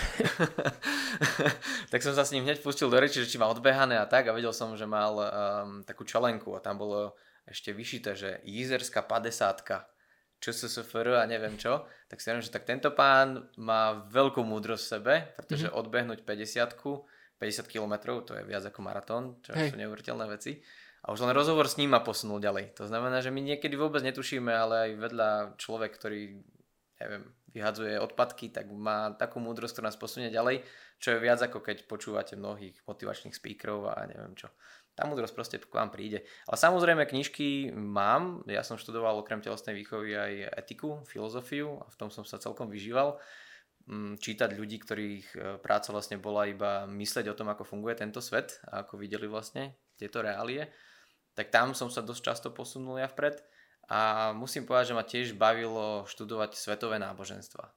tak 1.92 2.00
som 2.00 2.14
sa 2.14 2.22
s 2.22 2.30
ním 2.30 2.46
hneď 2.46 2.62
pustil 2.62 2.86
do 2.86 2.94
reči, 2.94 3.26
že 3.26 3.30
či 3.34 3.42
má 3.42 3.50
odbehané 3.50 3.98
a 3.98 4.06
tak 4.06 4.30
a 4.30 4.36
vedel 4.36 4.54
som, 4.54 4.78
že 4.78 4.86
mal 4.86 5.18
um, 5.18 5.26
takú 5.82 6.06
čalenku 6.06 6.54
a 6.54 6.62
tam 6.62 6.78
bolo 6.78 7.18
ešte 7.42 7.74
vyšité, 7.74 8.14
že 8.14 8.30
jízerská 8.46 9.02
50 9.02 9.66
ČSSFR 10.38 11.18
a 11.18 11.26
neviem 11.26 11.58
čo, 11.58 11.88
tak 12.06 12.22
si 12.22 12.30
že 12.30 12.54
tak 12.54 12.62
tento 12.62 12.94
pán 12.94 13.50
má 13.58 14.06
veľkú 14.06 14.46
múdrosť 14.46 14.84
v 14.84 14.92
sebe, 14.94 15.14
pretože 15.34 15.66
mm-hmm. 15.66 15.80
odbehnúť 15.82 16.20
50 16.22 17.10
50 17.36 17.68
km, 17.68 18.24
to 18.24 18.32
je 18.32 18.48
viac 18.48 18.64
ako 18.64 18.80
maratón, 18.80 19.24
čo 19.44 19.52
Hej. 19.52 19.72
sú 19.72 19.76
neuveriteľné 19.76 20.24
veci. 20.24 20.56
A 21.04 21.12
už 21.12 21.22
len 21.22 21.36
rozhovor 21.36 21.68
s 21.68 21.76
ním 21.76 21.92
ma 21.92 22.00
posunul 22.00 22.40
ďalej. 22.40 22.74
To 22.80 22.88
znamená, 22.88 23.20
že 23.20 23.30
my 23.30 23.44
niekedy 23.44 23.76
vôbec 23.76 24.00
netušíme, 24.02 24.50
ale 24.50 24.74
aj 24.74 24.90
vedľa 24.96 25.30
človek, 25.60 25.92
ktorý 25.94 26.40
neviem, 27.00 27.24
vyhadzuje 27.52 28.00
odpadky, 28.00 28.52
tak 28.52 28.68
má 28.72 29.12
takú 29.16 29.40
múdrosť, 29.40 29.78
ktorá 29.78 29.88
nás 29.88 30.00
posunie 30.00 30.32
ďalej, 30.32 30.64
čo 31.00 31.16
je 31.16 31.22
viac 31.24 31.40
ako 31.40 31.60
keď 31.60 31.84
počúvate 31.88 32.36
mnohých 32.36 32.80
motivačných 32.84 33.36
speakerov 33.36 33.92
a 33.92 34.04
neviem 34.08 34.32
čo. 34.36 34.48
Tá 34.96 35.04
múdrosť 35.04 35.34
proste 35.36 35.56
k 35.60 35.68
vám 35.68 35.92
príde. 35.92 36.24
Ale 36.48 36.56
samozrejme 36.56 37.04
knižky 37.04 37.68
mám, 37.76 38.40
ja 38.48 38.64
som 38.64 38.80
študoval 38.80 39.20
okrem 39.20 39.44
telesnej 39.44 39.76
výchovy 39.76 40.16
aj 40.16 40.32
etiku, 40.64 41.04
filozofiu 41.04 41.84
a 41.84 41.86
v 41.92 41.96
tom 42.00 42.08
som 42.08 42.24
sa 42.24 42.40
celkom 42.40 42.72
vyžíval. 42.72 43.20
Mm, 43.86 44.18
čítať 44.18 44.56
ľudí, 44.56 44.82
ktorých 44.82 45.26
e, 45.36 45.38
práca 45.62 45.94
vlastne 45.94 46.18
bola 46.18 46.48
iba 46.50 46.90
mysleť 46.90 47.30
o 47.30 47.38
tom, 47.38 47.52
ako 47.52 47.62
funguje 47.62 47.94
tento 47.94 48.18
svet 48.18 48.58
a 48.66 48.82
ako 48.82 48.98
videli 48.98 49.30
vlastne 49.30 49.78
tieto 49.94 50.26
reálie, 50.26 50.66
tak 51.38 51.54
tam 51.54 51.70
som 51.70 51.86
sa 51.86 52.02
dosť 52.02 52.22
často 52.24 52.48
posunul 52.50 52.98
ja 52.98 53.06
vpred. 53.06 53.38
A 53.86 54.30
musím 54.34 54.66
povedať, 54.66 54.90
že 54.90 54.96
ma 54.98 55.04
tiež 55.06 55.38
bavilo 55.38 56.06
študovať 56.10 56.58
svetové 56.58 56.98
náboženstva. 56.98 57.70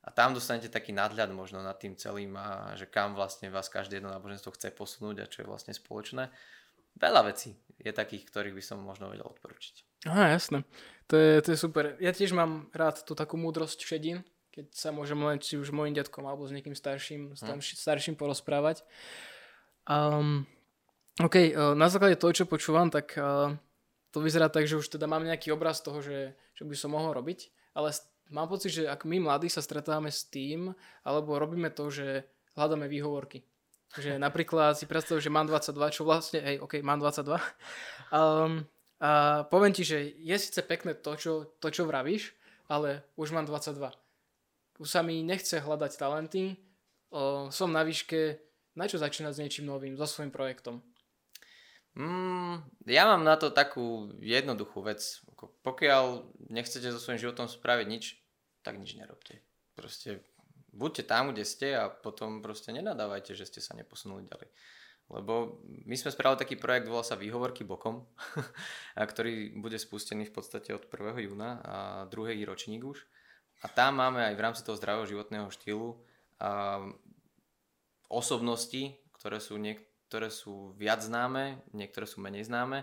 A 0.00 0.08
tam 0.14 0.32
dostanete 0.32 0.72
taký 0.72 0.96
nadhľad 0.96 1.34
možno 1.34 1.60
nad 1.60 1.76
tým 1.76 1.92
celým 1.98 2.32
a 2.38 2.72
že 2.78 2.88
kam 2.88 3.12
vlastne 3.12 3.52
vás 3.52 3.68
každé 3.68 4.00
jedno 4.00 4.08
náboženstvo 4.14 4.54
chce 4.56 4.72
posunúť 4.72 5.16
a 5.20 5.30
čo 5.30 5.44
je 5.44 5.50
vlastne 5.50 5.76
spoločné. 5.76 6.32
Veľa 6.96 7.34
vecí 7.34 7.58
je 7.76 7.92
takých, 7.92 8.24
ktorých 8.30 8.56
by 8.56 8.62
som 8.64 8.78
možno 8.80 9.12
vedel 9.12 9.28
odporučiť. 9.28 10.06
Aha, 10.08 10.32
jasné. 10.32 10.64
To 11.12 11.20
je, 11.20 11.44
to 11.44 11.48
je 11.52 11.58
super. 11.60 11.98
Ja 12.00 12.16
tiež 12.16 12.32
mám 12.32 12.72
rád 12.72 13.04
tú 13.04 13.12
takú 13.12 13.36
múdrosť 13.36 13.84
všedín, 13.84 14.24
keď 14.54 14.72
sa 14.72 14.88
môžem 14.90 15.20
len 15.20 15.36
či 15.36 15.60
už 15.60 15.70
mojim 15.74 15.92
detkom 15.92 16.24
alebo 16.24 16.48
s 16.48 16.54
niekým 16.54 16.72
starším, 16.72 17.36
hm. 17.36 17.60
starším 17.60 18.16
porozprávať. 18.16 18.82
Um, 19.84 20.48
OK, 21.20 21.36
eh, 21.36 21.52
na 21.76 21.92
základe 21.92 22.16
toho, 22.16 22.32
čo 22.32 22.48
počúvam, 22.48 22.88
tak 22.88 23.12
uh, 23.20 23.52
to 24.10 24.18
vyzerá 24.18 24.50
tak, 24.50 24.66
že 24.66 24.78
už 24.78 24.90
teda 24.90 25.06
mám 25.06 25.22
nejaký 25.22 25.54
obraz 25.54 25.82
toho, 25.82 26.02
že, 26.02 26.34
že 26.54 26.62
by 26.66 26.74
som 26.74 26.94
mohol 26.94 27.14
robiť, 27.14 27.50
ale 27.74 27.94
mám 28.30 28.50
pocit, 28.50 28.82
že 28.82 28.82
ak 28.86 29.06
my 29.06 29.22
mladí 29.22 29.46
sa 29.46 29.62
stretávame 29.62 30.10
s 30.10 30.26
tým, 30.26 30.74
alebo 31.06 31.38
robíme 31.38 31.70
to, 31.70 31.90
že 31.90 32.26
hľadáme 32.58 32.90
výhovorky. 32.90 33.46
Že 33.98 34.18
napríklad 34.26 34.78
si 34.78 34.86
predstav, 34.86 35.22
že 35.22 35.30
mám 35.30 35.46
22, 35.46 35.94
čo 35.94 36.02
vlastne, 36.06 36.42
hej, 36.42 36.56
ok, 36.62 36.82
mám 36.82 36.98
22. 36.98 37.38
Um, 38.10 38.66
a 39.00 39.42
poviem 39.48 39.72
ti, 39.72 39.80
že 39.80 40.12
je 40.20 40.36
síce 40.36 40.60
pekné 40.60 40.92
to, 40.92 41.16
čo, 41.16 41.32
to, 41.56 41.72
čo 41.72 41.88
vravíš, 41.88 42.36
ale 42.68 43.00
už 43.16 43.32
mám 43.32 43.48
22. 43.48 43.96
Už 44.76 44.88
sa 44.88 45.00
mi 45.00 45.24
nechce 45.24 45.56
hľadať 45.56 45.92
talenty, 45.96 46.60
o, 47.08 47.48
som 47.48 47.72
na 47.72 47.80
výške, 47.80 48.40
na 48.76 48.84
čo 48.84 49.00
začínať 49.00 49.32
s 49.32 49.40
niečím 49.40 49.66
novým, 49.72 49.96
so 49.96 50.04
svojím 50.04 50.32
projektom. 50.32 50.84
Mm, 51.98 52.62
ja 52.86 53.02
mám 53.10 53.26
na 53.26 53.34
to 53.34 53.50
takú 53.50 54.14
jednoduchú 54.22 54.86
vec. 54.86 55.02
Pokiaľ 55.66 56.30
nechcete 56.52 56.86
so 56.94 57.02
svojím 57.02 57.18
životom 57.18 57.50
spraviť 57.50 57.86
nič, 57.90 58.04
tak 58.62 58.78
nič 58.78 58.94
nerobte. 58.94 59.42
Proste 59.74 60.22
buďte 60.70 61.10
tam, 61.10 61.34
kde 61.34 61.42
ste 61.42 61.74
a 61.74 61.90
potom 61.90 62.44
proste 62.44 62.70
nenadávajte, 62.70 63.34
že 63.34 63.48
ste 63.48 63.60
sa 63.64 63.74
neposunuli 63.74 64.28
ďalej. 64.28 64.48
Lebo 65.10 65.58
my 65.66 65.98
sme 65.98 66.14
spravili 66.14 66.38
taký 66.38 66.54
projekt, 66.54 66.86
volá 66.86 67.02
sa 67.02 67.18
Výhovorky 67.18 67.66
bokom, 67.66 68.06
ktorý 68.94 69.58
bude 69.58 69.74
spustený 69.74 70.30
v 70.30 70.34
podstate 70.38 70.70
od 70.70 70.86
1. 70.86 71.26
júna 71.26 71.58
a 71.66 71.76
druhý 72.06 72.38
ročník 72.46 72.86
už. 72.86 73.02
A 73.60 73.68
tam 73.68 73.98
máme 73.98 74.22
aj 74.30 74.34
v 74.38 74.44
rámci 74.46 74.62
toho 74.62 74.78
zdravého 74.78 75.10
životného 75.10 75.50
štýlu 75.50 75.98
osobnosti, 78.06 78.96
ktoré 79.18 79.42
sú 79.42 79.58
niek- 79.58 79.89
ktoré 80.10 80.26
sú 80.26 80.74
viac 80.74 81.06
známe, 81.06 81.62
niektoré 81.70 82.02
sú 82.02 82.18
menej 82.18 82.50
známe 82.50 82.82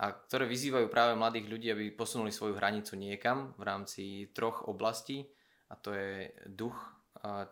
a 0.00 0.08
ktoré 0.08 0.48
vyzývajú 0.48 0.88
práve 0.88 1.12
mladých 1.12 1.46
ľudí, 1.52 1.68
aby 1.68 1.92
posunuli 1.92 2.32
svoju 2.32 2.56
hranicu 2.56 2.96
niekam 2.96 3.52
v 3.60 3.62
rámci 3.62 4.32
troch 4.32 4.64
oblastí 4.64 5.28
a 5.68 5.76
to 5.76 5.92
je 5.92 6.32
duch, 6.48 6.74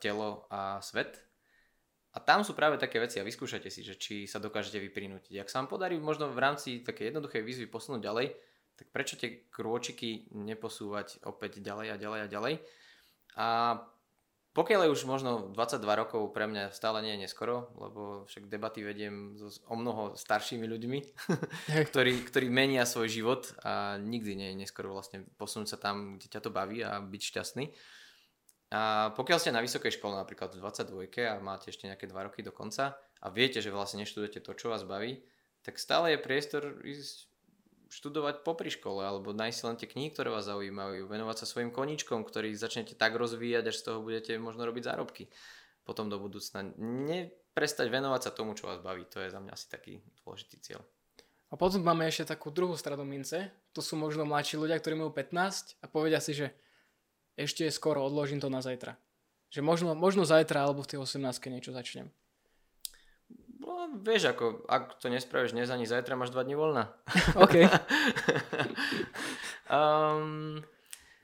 telo 0.00 0.48
a 0.48 0.80
svet. 0.80 1.20
A 2.10 2.18
tam 2.18 2.42
sú 2.42 2.58
práve 2.58 2.74
také 2.74 2.98
veci 2.98 3.20
a 3.20 3.28
vyskúšajte 3.28 3.70
si, 3.70 3.86
že 3.86 3.94
či 3.94 4.26
sa 4.26 4.42
dokážete 4.42 4.82
vyprinútiť. 4.82 5.38
Ak 5.38 5.52
sa 5.52 5.62
vám 5.62 5.70
podarí 5.70 6.00
možno 6.00 6.26
v 6.32 6.42
rámci 6.42 6.82
také 6.82 7.12
jednoduchej 7.12 7.44
výzvy 7.44 7.66
posunúť 7.70 8.02
ďalej, 8.02 8.34
tak 8.74 8.88
prečo 8.90 9.14
tie 9.14 9.46
krôčiky 9.52 10.32
neposúvať 10.32 11.22
opäť 11.28 11.62
ďalej 11.62 11.86
a 11.92 11.96
ďalej 12.00 12.20
a 12.24 12.26
ďalej. 12.26 12.54
A 13.36 13.46
pokiaľ 14.50 14.90
je 14.90 14.94
už 14.98 15.06
možno 15.06 15.54
22 15.54 15.78
rokov, 15.94 16.34
pre 16.34 16.50
mňa 16.50 16.74
stále 16.74 16.98
nie 17.06 17.14
je 17.14 17.30
neskoro, 17.30 17.70
lebo 17.78 18.26
však 18.26 18.50
debaty 18.50 18.82
vediem 18.82 19.38
so, 19.38 19.46
o 19.70 19.78
mnoho 19.78 20.18
staršími 20.18 20.66
ľuďmi, 20.66 20.98
ktorí, 21.94 22.26
ktorí 22.26 22.50
menia 22.50 22.82
svoj 22.82 23.06
život 23.06 23.54
a 23.62 24.02
nikdy 24.02 24.34
nie 24.34 24.48
je 24.50 24.60
neskoro 24.66 24.90
vlastne 24.90 25.22
posunúť 25.38 25.68
sa 25.70 25.78
tam, 25.78 26.18
kde 26.18 26.26
ťa 26.26 26.40
to 26.42 26.50
baví 26.50 26.82
a 26.82 26.98
byť 26.98 27.22
šťastný. 27.22 27.70
A 28.74 29.14
pokiaľ 29.14 29.38
ste 29.38 29.54
na 29.54 29.62
vysokej 29.62 29.94
škole 29.94 30.18
napríklad 30.18 30.50
v 30.54 30.62
22 30.62 31.30
a 31.30 31.38
máte 31.38 31.70
ešte 31.70 31.86
nejaké 31.86 32.10
2 32.10 32.26
roky 32.26 32.42
do 32.42 32.50
konca 32.50 32.98
a 33.22 33.26
viete, 33.30 33.62
že 33.62 33.70
vlastne 33.70 34.02
neštudujete 34.02 34.42
to, 34.42 34.50
čo 34.58 34.74
vás 34.74 34.82
baví, 34.82 35.22
tak 35.62 35.78
stále 35.78 36.14
je 36.14 36.26
priestor 36.26 36.82
ísť 36.82 37.29
študovať 37.90 38.46
popri 38.46 38.70
škole 38.70 39.02
alebo 39.02 39.34
nájsť 39.34 39.60
len 39.66 39.76
tie 39.76 39.90
knihy, 39.90 40.14
ktoré 40.14 40.30
vás 40.30 40.46
zaujímajú, 40.46 41.10
venovať 41.10 41.42
sa 41.42 41.46
svojim 41.50 41.74
koníčkom, 41.74 42.22
ktorých 42.22 42.54
začnete 42.54 42.94
tak 42.94 43.18
rozvíjať, 43.18 43.74
až 43.74 43.76
z 43.76 43.84
toho 43.90 43.98
budete 43.98 44.38
možno 44.38 44.62
robiť 44.62 44.86
zárobky 44.86 45.26
potom 45.82 46.06
do 46.06 46.22
budúcna. 46.22 46.70
Neprestať 46.78 47.90
venovať 47.90 48.20
sa 48.22 48.30
tomu, 48.30 48.54
čo 48.54 48.70
vás 48.70 48.78
baví, 48.78 49.10
to 49.10 49.18
je 49.18 49.34
za 49.34 49.42
mňa 49.42 49.52
asi 49.52 49.66
taký 49.66 49.92
dôležitý 50.22 50.56
cieľ. 50.62 50.80
A 51.50 51.58
potom 51.58 51.82
máme 51.82 52.06
ešte 52.06 52.30
takú 52.30 52.54
druhú 52.54 52.78
stranu 52.78 53.02
mince, 53.02 53.50
to 53.74 53.82
sú 53.82 53.98
možno 53.98 54.22
mladší 54.22 54.54
ľudia, 54.54 54.78
ktorí 54.78 54.94
majú 54.94 55.10
15 55.10 55.82
a 55.82 55.86
povedia 55.90 56.22
si, 56.22 56.30
že 56.30 56.54
ešte 57.34 57.66
skoro, 57.74 58.06
odložím 58.06 58.38
to 58.38 58.46
na 58.46 58.62
zajtra. 58.62 58.94
Že 59.50 59.66
možno, 59.66 59.98
možno 59.98 60.22
zajtra 60.22 60.62
alebo 60.62 60.86
v 60.86 60.94
tej 60.94 60.98
18 61.02 61.26
niečo 61.50 61.74
začnem. 61.74 62.06
No, 63.80 63.96
vieš, 63.96 64.36
ako, 64.36 64.68
ak 64.68 65.00
to 65.00 65.08
nespravíš 65.08 65.56
dnes 65.56 65.72
ani 65.72 65.88
zajtra, 65.88 66.12
máš 66.12 66.36
dva 66.36 66.44
dní 66.44 66.52
voľna. 66.52 66.92
OK. 67.44 67.64
um, 69.72 70.60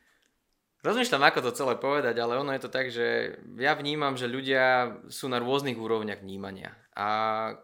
rozmýšľam, 0.89 1.21
ako 1.29 1.45
to 1.45 1.53
celé 1.53 1.77
povedať, 1.77 2.17
ale 2.17 2.41
ono 2.41 2.57
je 2.57 2.65
to 2.65 2.73
tak, 2.73 2.89
že 2.89 3.37
ja 3.61 3.77
vnímam, 3.77 4.17
že 4.17 4.25
ľudia 4.25 4.97
sú 5.13 5.29
na 5.29 5.37
rôznych 5.37 5.77
úrovniach 5.77 6.25
vnímania. 6.25 6.73
A 6.97 7.09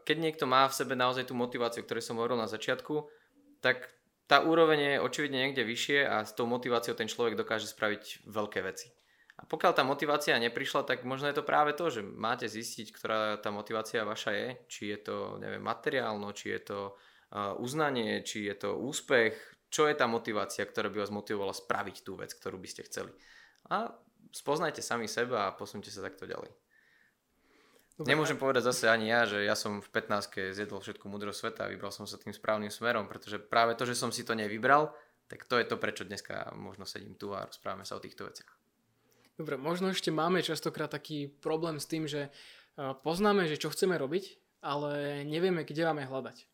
keď 0.05 0.29
niekto 0.29 0.45
má 0.45 0.69
v 0.69 0.77
sebe 0.77 0.93
naozaj 0.93 1.25
tú 1.25 1.33
motiváciu, 1.33 1.89
ktorú 1.89 2.05
som 2.05 2.21
hovoril 2.21 2.37
na 2.37 2.53
začiatku, 2.53 3.09
tak 3.65 3.89
tá 4.29 4.45
úroveň 4.45 5.01
je 5.01 5.05
očividne 5.09 5.41
niekde 5.41 5.65
vyššie 5.65 6.05
a 6.05 6.29
s 6.29 6.37
tou 6.37 6.45
motiváciou 6.45 6.93
ten 6.93 7.09
človek 7.09 7.33
dokáže 7.33 7.65
spraviť 7.65 8.29
veľké 8.29 8.61
veci. 8.61 8.93
A 9.41 9.49
pokiaľ 9.49 9.73
tá 9.73 9.83
motivácia 9.83 10.37
neprišla, 10.37 10.85
tak 10.85 11.09
možno 11.09 11.27
je 11.33 11.37
to 11.41 11.45
práve 11.45 11.73
to, 11.73 11.89
že 11.89 12.05
máte 12.05 12.45
zistiť, 12.47 12.93
ktorá 12.93 13.41
tá 13.41 13.49
motivácia 13.49 14.05
vaša 14.05 14.33
je, 14.37 14.49
či 14.69 14.83
je 14.93 14.99
to, 15.01 15.17
neviem, 15.41 15.65
materiálno, 15.65 16.37
či 16.37 16.53
je 16.53 16.61
to 16.61 16.81
uh, 16.93 17.57
uznanie, 17.57 18.21
či 18.23 18.45
je 18.47 18.55
to 18.55 18.77
úspech, 18.77 19.33
čo 19.73 19.89
je 19.89 19.97
tá 19.97 20.05
motivácia, 20.05 20.69
ktorá 20.69 20.93
by 20.93 21.01
vás 21.01 21.09
motivovala 21.09 21.57
spraviť 21.57 21.97
tú 22.05 22.21
vec, 22.21 22.37
ktorú 22.37 22.61
by 22.61 22.69
ste 22.69 22.85
chceli. 22.85 23.13
A 23.73 23.89
spoznajte 24.37 24.85
sami 24.85 25.09
seba 25.09 25.49
a 25.49 25.57
posunte 25.57 25.89
sa 25.89 26.05
takto 26.05 26.29
ďalej. 26.29 26.53
Dobre. 27.93 28.09
Nemôžem 28.09 28.41
povedať 28.41 28.69
zase 28.69 28.89
ani 28.89 29.13
ja, 29.13 29.29
že 29.29 29.45
ja 29.45 29.53
som 29.53 29.85
v 29.85 29.89
15 29.89 30.57
zjedol 30.57 30.81
všetku 30.81 31.09
múdrosť 31.09 31.39
sveta 31.39 31.61
a 31.69 31.73
vybral 31.73 31.93
som 31.93 32.09
sa 32.09 32.17
tým 32.17 32.33
správnym 32.33 32.73
smerom, 32.73 33.05
pretože 33.05 33.37
práve 33.37 33.77
to, 33.77 33.85
že 33.85 33.97
som 33.97 34.09
si 34.09 34.25
to 34.25 34.33
nevybral, 34.33 34.93
tak 35.29 35.45
to 35.45 35.61
je 35.61 35.65
to, 35.69 35.77
prečo 35.77 36.05
dneska 36.05 36.53
možno 36.57 36.85
sedím 36.89 37.17
tu 37.17 37.33
a 37.37 37.45
rozprávame 37.45 37.85
sa 37.85 37.97
o 37.97 38.05
týchto 38.05 38.29
veciach. 38.29 38.62
Dobre, 39.43 39.59
možno 39.59 39.91
ešte 39.91 40.15
máme 40.15 40.39
častokrát 40.39 40.87
taký 40.87 41.27
problém 41.27 41.83
s 41.83 41.91
tým, 41.91 42.07
že 42.07 42.31
poznáme, 42.79 43.51
že 43.51 43.59
čo 43.59 43.75
chceme 43.75 43.99
robiť, 43.99 44.39
ale 44.63 45.27
nevieme, 45.27 45.67
kde 45.67 45.83
máme 45.83 46.07
hľadať. 46.07 46.47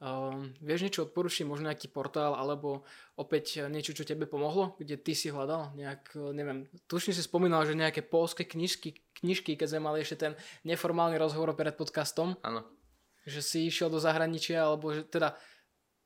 Uh, 0.00 0.48
vieš 0.64 0.88
niečo 0.88 1.04
odporučiť, 1.04 1.44
možno 1.44 1.68
nejaký 1.68 1.92
portál, 1.92 2.32
alebo 2.32 2.88
opäť 3.20 3.68
niečo, 3.68 3.92
čo 3.92 4.08
tebe 4.08 4.24
pomohlo, 4.24 4.72
kde 4.80 4.96
ty 4.96 5.12
si 5.12 5.28
hľadal 5.28 5.76
nejak, 5.76 6.16
neviem, 6.32 6.64
tušne 6.88 7.12
si 7.12 7.20
spomínal, 7.20 7.68
že 7.68 7.76
nejaké 7.76 8.00
polské 8.00 8.48
knižky, 8.48 8.96
knižky, 9.20 9.60
keď 9.60 9.76
sme 9.76 9.84
mali 9.84 10.00
ešte 10.00 10.16
ten 10.16 10.32
neformálny 10.64 11.20
rozhovor 11.20 11.52
pred 11.52 11.76
podcastom. 11.76 12.40
Áno. 12.40 12.64
Že 13.28 13.40
si 13.44 13.58
išiel 13.68 13.92
do 13.92 14.00
zahraničia, 14.00 14.64
alebo 14.64 14.96
že 14.96 15.04
teda 15.04 15.36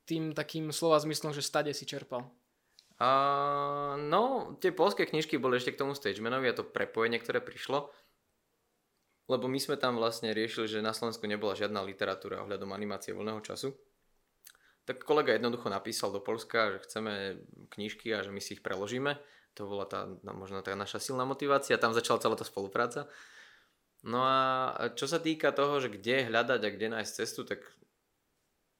tým 0.03 0.35
takým 0.35 0.75
slova 0.75 0.99
zmyslom, 0.99 1.31
že 1.31 1.39
stade 1.39 1.71
si 1.71 1.87
čerpal. 1.87 2.27
Uh, 2.99 3.95
no, 3.95 4.55
tie 4.59 4.75
polské 4.75 5.07
knižky 5.07 5.39
boli 5.39 5.55
ešte 5.55 5.71
k 5.71 5.79
tomu 5.79 5.95
Stagemanovi 5.95 6.51
a 6.51 6.57
to 6.57 6.67
prepojenie, 6.67 7.23
ktoré 7.23 7.39
prišlo. 7.39 7.87
Lebo 9.31 9.47
my 9.47 9.59
sme 9.61 9.79
tam 9.79 9.95
vlastne 9.95 10.35
riešili, 10.35 10.67
že 10.67 10.83
na 10.83 10.91
Slovensku 10.91 11.23
nebola 11.23 11.55
žiadna 11.55 11.79
literatúra 11.85 12.43
ohľadom 12.43 12.75
animácie 12.75 13.15
voľného 13.15 13.39
času 13.39 13.71
tak 14.89 15.05
kolega 15.05 15.37
jednoducho 15.37 15.69
napísal 15.69 16.09
do 16.09 16.17
Polska, 16.17 16.73
že 16.73 16.89
chceme 16.89 17.37
knižky 17.77 18.09
a 18.09 18.25
že 18.25 18.33
my 18.33 18.41
si 18.41 18.57
ich 18.57 18.65
preložíme. 18.65 19.21
To 19.53 19.69
bola 19.69 19.85
tá, 19.85 20.09
no, 20.09 20.33
možno 20.33 20.65
tá 20.65 20.73
naša 20.73 20.97
silná 20.97 21.29
motivácia. 21.29 21.77
Tam 21.77 21.93
začala 21.93 22.17
celá 22.17 22.33
tá 22.33 22.41
spolupráca. 22.41 23.05
No 24.01 24.25
a 24.25 24.37
čo 24.97 25.05
sa 25.05 25.21
týka 25.21 25.53
toho, 25.53 25.77
že 25.77 25.93
kde 25.93 26.33
hľadať 26.33 26.61
a 26.65 26.73
kde 26.73 26.87
nájsť 26.89 27.17
cestu, 27.21 27.45
tak 27.45 27.61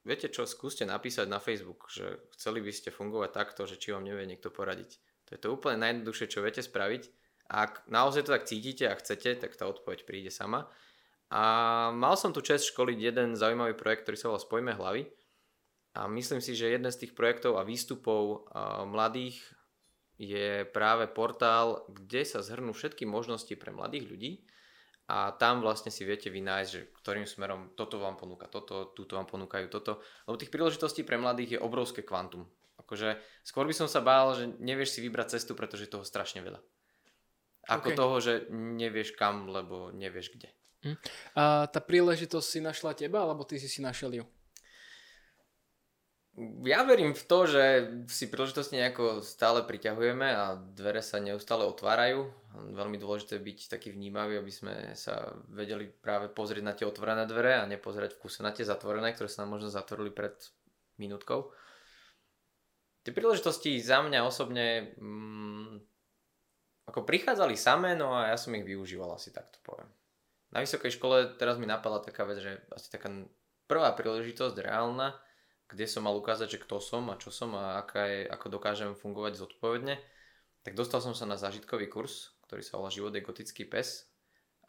viete 0.10 0.34
čo, 0.34 0.50
skúste 0.50 0.90
napísať 0.90 1.30
na 1.30 1.38
Facebook, 1.38 1.94
že 1.94 2.26
chceli 2.34 2.66
by 2.66 2.74
ste 2.74 2.90
fungovať 2.90 3.30
takto, 3.30 3.70
že 3.70 3.78
či 3.78 3.94
vám 3.94 4.02
nevie 4.02 4.26
niekto 4.26 4.50
poradiť. 4.50 4.98
To 5.30 5.38
je 5.38 5.40
to 5.40 5.54
úplne 5.54 5.86
najjednoduchšie, 5.86 6.26
čo 6.34 6.42
viete 6.42 6.66
spraviť. 6.66 7.06
Ak 7.54 7.86
naozaj 7.86 8.26
to 8.26 8.34
tak 8.34 8.50
cítite 8.50 8.90
a 8.90 8.98
chcete, 8.98 9.38
tak 9.38 9.54
tá 9.54 9.70
odpoveď 9.70 10.10
príde 10.10 10.34
sama. 10.34 10.66
A 11.30 11.42
mal 11.94 12.18
som 12.18 12.34
tu 12.34 12.42
čest 12.42 12.66
školiť 12.74 12.98
jeden 12.98 13.38
zaujímavý 13.38 13.78
projekt, 13.78 14.10
ktorý 14.10 14.18
sa 14.18 14.34
volá 14.34 14.42
Spojme 14.42 14.74
hlavy 14.74 15.06
a 15.94 16.10
myslím 16.10 16.42
si, 16.42 16.58
že 16.58 16.74
jeden 16.74 16.90
z 16.90 17.06
tých 17.06 17.14
projektov 17.14 17.62
a 17.62 17.66
výstupov 17.66 18.50
mladých 18.90 19.38
je 20.18 20.66
práve 20.74 21.06
portál, 21.06 21.86
kde 21.86 22.26
sa 22.26 22.42
zhrnú 22.42 22.74
všetky 22.74 23.06
možnosti 23.06 23.54
pre 23.54 23.70
mladých 23.70 24.06
ľudí 24.10 24.32
a 25.10 25.34
tam 25.34 25.66
vlastne 25.66 25.90
si 25.90 26.06
viete 26.06 26.30
vynájsť, 26.30 26.70
že 26.70 26.82
ktorým 27.02 27.26
smerom 27.26 27.74
toto 27.74 27.98
vám 27.98 28.14
ponúka 28.14 28.46
toto, 28.46 28.94
túto 28.94 29.18
vám 29.18 29.26
ponúkajú 29.26 29.66
toto, 29.74 30.06
lebo 30.30 30.38
tých 30.38 30.54
príležitostí 30.54 31.02
pre 31.02 31.18
mladých 31.18 31.58
je 31.58 31.60
obrovské 31.66 32.06
kvantum. 32.06 32.46
Akože 32.78 33.18
skôr 33.42 33.66
by 33.66 33.74
som 33.74 33.90
sa 33.90 34.06
bál, 34.06 34.38
že 34.38 34.54
nevieš 34.62 34.94
si 34.94 35.00
vybrať 35.02 35.42
cestu, 35.42 35.58
pretože 35.58 35.90
je 35.90 35.94
toho 35.98 36.06
strašne 36.06 36.46
veľa. 36.46 36.62
Ako 37.74 37.90
okay. 37.90 37.98
toho, 37.98 38.16
že 38.22 38.34
nevieš 38.54 39.18
kam, 39.18 39.50
lebo 39.50 39.90
nevieš 39.90 40.38
kde. 40.38 40.54
Hm. 40.86 40.98
A 41.34 41.66
tá 41.66 41.82
príležitosť 41.82 42.46
si 42.46 42.60
našla 42.62 42.94
teba, 42.94 43.26
alebo 43.26 43.42
ty 43.44 43.58
si 43.58 43.66
si 43.66 43.82
našiel 43.82 44.14
ju? 44.14 44.26
ja 46.64 46.88
verím 46.88 47.12
v 47.12 47.24
to, 47.28 47.40
že 47.50 47.64
si 48.08 48.32
príležitosti 48.32 48.80
nejako 48.80 49.20
stále 49.20 49.64
priťahujeme 49.68 50.28
a 50.32 50.56
dvere 50.56 51.04
sa 51.04 51.20
neustále 51.20 51.68
otvárajú. 51.68 52.32
Veľmi 52.50 52.98
dôležité 52.98 53.38
byť 53.38 53.70
taký 53.70 53.94
vnímavý, 53.94 54.42
aby 54.42 54.50
sme 54.50 54.74
sa 54.98 55.30
vedeli 55.54 55.86
práve 55.86 56.34
pozrieť 56.34 56.64
na 56.66 56.74
tie 56.74 56.90
otvorené 56.90 57.30
dvere 57.30 57.62
a 57.62 57.70
nepozerať 57.70 58.18
v 58.18 58.22
kuse 58.26 58.42
na 58.42 58.50
tie 58.50 58.66
zatvorené, 58.66 59.14
ktoré 59.14 59.30
sa 59.30 59.46
nám 59.46 59.58
možno 59.58 59.70
zatvorili 59.70 60.10
pred 60.10 60.34
minútkou. 60.98 61.54
Tie 63.06 63.14
príležitosti 63.14 63.78
za 63.78 64.02
mňa 64.02 64.26
osobne 64.26 64.98
mm, 64.98 65.78
ako 66.90 67.06
prichádzali 67.06 67.54
samé, 67.54 67.94
no 67.94 68.18
a 68.18 68.34
ja 68.34 68.38
som 68.38 68.58
ich 68.58 68.66
využíval 68.66 69.14
asi 69.14 69.30
takto 69.30 69.62
poviem. 69.62 69.88
Na 70.50 70.66
vysokej 70.66 70.98
škole 70.98 71.38
teraz 71.38 71.62
mi 71.62 71.70
napadla 71.70 72.02
taká 72.02 72.26
vec, 72.26 72.42
že 72.42 72.66
asi 72.74 72.90
taká 72.90 73.14
prvá 73.70 73.94
príležitosť 73.94 74.58
reálna, 74.58 75.14
kde 75.70 75.86
som 75.86 76.02
mal 76.02 76.18
ukázať, 76.18 76.58
že 76.58 76.62
kto 76.66 76.82
som 76.82 77.14
a 77.14 77.22
čo 77.22 77.30
som 77.30 77.54
a 77.54 77.78
aká 77.86 78.10
je, 78.10 78.20
ako 78.26 78.58
dokážem 78.58 78.98
fungovať 78.98 79.38
zodpovedne, 79.38 80.02
tak 80.66 80.74
dostal 80.74 81.06
som 81.06 81.14
sa 81.14 81.30
na 81.30 81.38
zážitkový 81.38 81.86
kurz, 81.86 82.34
ktorý 82.50 82.66
sa 82.66 82.82
volá 82.82 82.90
Život 82.90 83.14
je 83.14 83.22
gotický 83.22 83.70
pes. 83.70 84.10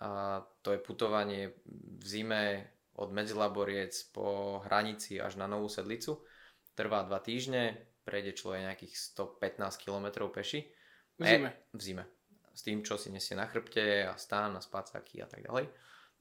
A 0.04 0.44
to 0.60 0.76
je 0.76 0.84
putovanie 0.84 1.56
v 1.64 2.04
zime 2.04 2.44
od 3.00 3.08
Medzilaboriec 3.08 3.96
po 4.12 4.60
hranici 4.68 5.16
až 5.16 5.40
na 5.40 5.48
Novú 5.48 5.72
Sedlicu. 5.72 6.20
Trvá 6.76 7.08
dva 7.08 7.24
týždne, 7.24 7.80
prejde 8.04 8.36
človek 8.36 8.68
nejakých 8.68 9.16
115 9.16 9.80
km 9.80 10.28
peši. 10.28 10.68
V 11.16 11.24
zime. 11.24 11.48
E, 11.56 11.72
v 11.72 11.80
zime. 11.80 12.04
S 12.52 12.60
tým, 12.60 12.84
čo 12.84 13.00
si 13.00 13.08
nesie 13.08 13.32
na 13.32 13.48
chrbte 13.48 14.04
a 14.04 14.12
stán 14.20 14.52
a 14.56 14.60
spacáky 14.60 15.24
a 15.24 15.28
tak 15.28 15.48
ďalej. 15.48 15.72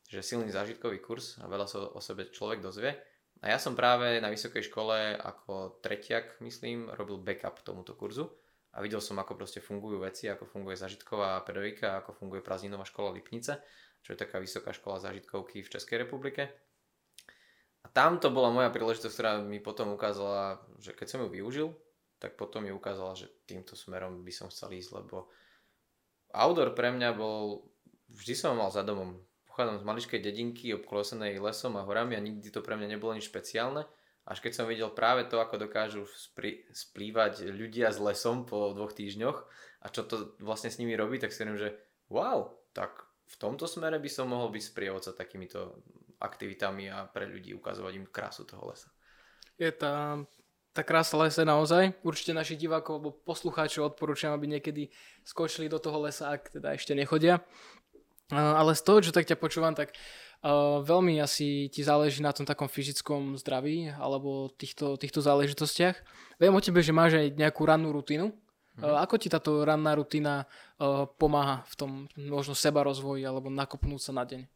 Že 0.07 0.19
silný 0.23 0.49
zážitkový 0.55 1.03
kurz 1.03 1.43
a 1.43 1.45
veľa 1.51 1.67
sa 1.67 1.91
o 1.91 1.99
sebe 1.99 2.31
človek 2.31 2.63
dozvie. 2.63 2.95
A 3.43 3.51
ja 3.51 3.59
som 3.59 3.75
práve 3.75 4.19
na 4.23 4.31
vysokej 4.31 4.67
škole 4.71 5.15
ako 5.15 5.79
tretiak, 5.83 6.39
myslím, 6.39 6.87
robil 6.95 7.19
backup 7.19 7.59
tomuto 7.67 7.99
kurzu 7.99 8.31
a 8.73 8.77
videl 8.85 9.01
som, 9.01 9.17
ako 9.17 9.33
proste 9.33 9.59
fungujú 9.63 10.05
veci, 10.05 10.29
ako 10.29 10.45
funguje 10.45 10.77
zažitková 10.77 11.41
pedagogika, 11.41 12.05
ako 12.05 12.13
funguje 12.13 12.45
prázdninová 12.45 12.85
škola 12.85 13.17
Lipnice, 13.17 13.57
čo 14.05 14.13
je 14.13 14.21
taká 14.21 14.37
vysoká 14.37 14.69
škola 14.71 15.01
zažitkovky 15.01 15.65
v 15.65 15.71
Českej 15.71 16.05
republike. 16.05 16.53
A 17.81 17.87
tam 17.89 18.19
to 18.19 18.29
bola 18.29 18.53
moja 18.53 18.69
príležitosť, 18.69 19.13
ktorá 19.15 19.31
mi 19.41 19.57
potom 19.63 19.95
ukázala, 19.95 20.61
že 20.77 20.93
keď 20.93 21.07
som 21.07 21.19
ju 21.25 21.29
využil, 21.31 21.67
tak 22.19 22.35
potom 22.35 22.67
mi 22.67 22.71
ukázala, 22.75 23.15
že 23.15 23.31
týmto 23.47 23.79
smerom 23.79 24.21
by 24.27 24.31
som 24.35 24.51
chcel 24.51 24.75
ísť, 24.75 24.91
lebo 25.01 25.31
outdoor 26.35 26.75
pre 26.75 26.91
mňa 26.91 27.15
bol, 27.15 27.71
vždy 28.11 28.33
som 28.35 28.59
mal 28.59 28.69
za 28.69 28.83
domom. 28.83 29.23
Pochádzam 29.47 29.79
z 29.81 29.87
maličkej 29.87 30.19
dedinky 30.19 30.75
obklosenej 30.75 31.39
lesom 31.39 31.79
a 31.79 31.87
horami 31.87 32.19
a 32.19 32.21
nikdy 32.21 32.51
to 32.51 32.59
pre 32.59 32.75
mňa 32.75 32.99
nebolo 32.99 33.15
nič 33.15 33.31
špeciálne. 33.31 33.87
Až 34.29 34.45
keď 34.45 34.61
som 34.61 34.69
videl 34.69 34.93
práve 34.93 35.25
to, 35.25 35.41
ako 35.41 35.57
dokážu 35.57 36.05
spri- 36.13 36.61
splývať 36.69 37.49
ľudia 37.49 37.89
s 37.89 37.97
lesom 37.97 38.45
po 38.45 38.77
dvoch 38.77 38.93
týždňoch 38.93 39.37
a 39.81 39.85
čo 39.89 40.05
to 40.05 40.37
vlastne 40.37 40.69
s 40.69 40.77
nimi 40.77 40.93
robí, 40.93 41.17
tak 41.17 41.33
si 41.33 41.41
hovorím, 41.41 41.57
že 41.57 41.73
wow, 42.13 42.53
tak 42.77 43.09
v 43.25 43.35
tomto 43.41 43.65
smere 43.65 43.97
by 43.97 44.05
som 44.05 44.29
mohol 44.29 44.53
byť 44.53 44.63
sprievodca 44.69 45.17
takýmito 45.17 45.81
aktivitami 46.21 46.93
a 46.93 47.09
pre 47.09 47.25
ľudí 47.25 47.57
ukazovať 47.57 47.93
im 47.97 48.05
krásu 48.05 48.45
toho 48.45 48.69
lesa. 48.69 48.93
Je 49.57 49.73
tá, 49.73 50.21
tá 50.77 50.85
krása 50.85 51.17
lesa 51.17 51.41
naozaj. 51.41 51.97
Určite 52.05 52.37
našich 52.37 52.61
divákov 52.61 53.01
alebo 53.01 53.17
poslucháčov 53.25 53.97
odporúčam, 53.97 54.29
aby 54.37 54.45
niekedy 54.45 54.93
skočili 55.25 55.65
do 55.65 55.81
toho 55.81 56.05
lesa, 56.05 56.29
ak 56.37 56.53
teda 56.53 56.77
ešte 56.77 56.93
nechodia. 56.93 57.41
Ale 58.29 58.77
z 58.77 58.85
toho, 58.85 59.01
čo 59.01 59.09
tak 59.09 59.25
ťa 59.25 59.41
počúvam, 59.41 59.73
tak 59.73 59.89
uh, 59.89 60.28
veľmi 60.83 61.19
asi 61.19 61.67
ti 61.67 61.83
záleží 61.83 62.23
na 62.23 62.31
tom 62.31 62.47
takom 62.47 62.71
fyzickom 62.71 63.35
zdraví 63.35 63.91
alebo 63.91 64.47
týchto, 64.55 64.95
týchto 64.95 65.19
záležitostiach. 65.19 65.99
Viem 66.39 66.55
o 66.55 66.63
tebe, 66.63 66.79
že 66.79 66.95
máš 66.95 67.19
aj 67.19 67.35
nejakú 67.35 67.67
rannú 67.67 67.91
rutinu. 67.91 68.31
Uh, 68.79 68.95
ako 69.03 69.19
ti 69.19 69.27
táto 69.27 69.67
ranná 69.67 69.91
rutina 69.91 70.47
uh, 70.79 71.03
pomáha 71.19 71.67
v 71.67 71.75
tom 71.75 71.91
možno 72.15 72.55
seba 72.55 72.79
rozvoji 72.79 73.27
alebo 73.27 73.51
nakopnúť 73.51 73.99
sa 73.99 74.15
na 74.15 74.23
deň? 74.23 74.47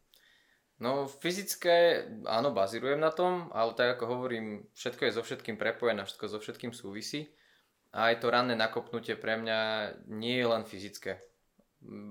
No 0.80 1.06
fyzické, 1.06 2.08
áno, 2.24 2.50
bazírujem 2.50 2.98
na 2.98 3.12
tom, 3.12 3.52
ale 3.52 3.76
tak 3.76 4.00
ako 4.00 4.16
hovorím, 4.16 4.64
všetko 4.74 5.02
je 5.06 5.14
so 5.14 5.22
všetkým 5.22 5.60
prepojené, 5.60 6.08
všetko 6.08 6.24
so 6.26 6.38
všetkým 6.40 6.72
súvisí. 6.72 7.30
A 7.94 8.10
aj 8.10 8.24
to 8.24 8.32
ranné 8.32 8.58
nakopnutie 8.58 9.14
pre 9.14 9.38
mňa 9.38 9.58
nie 10.08 10.40
je 10.40 10.46
len 10.48 10.64
fyzické. 10.66 11.20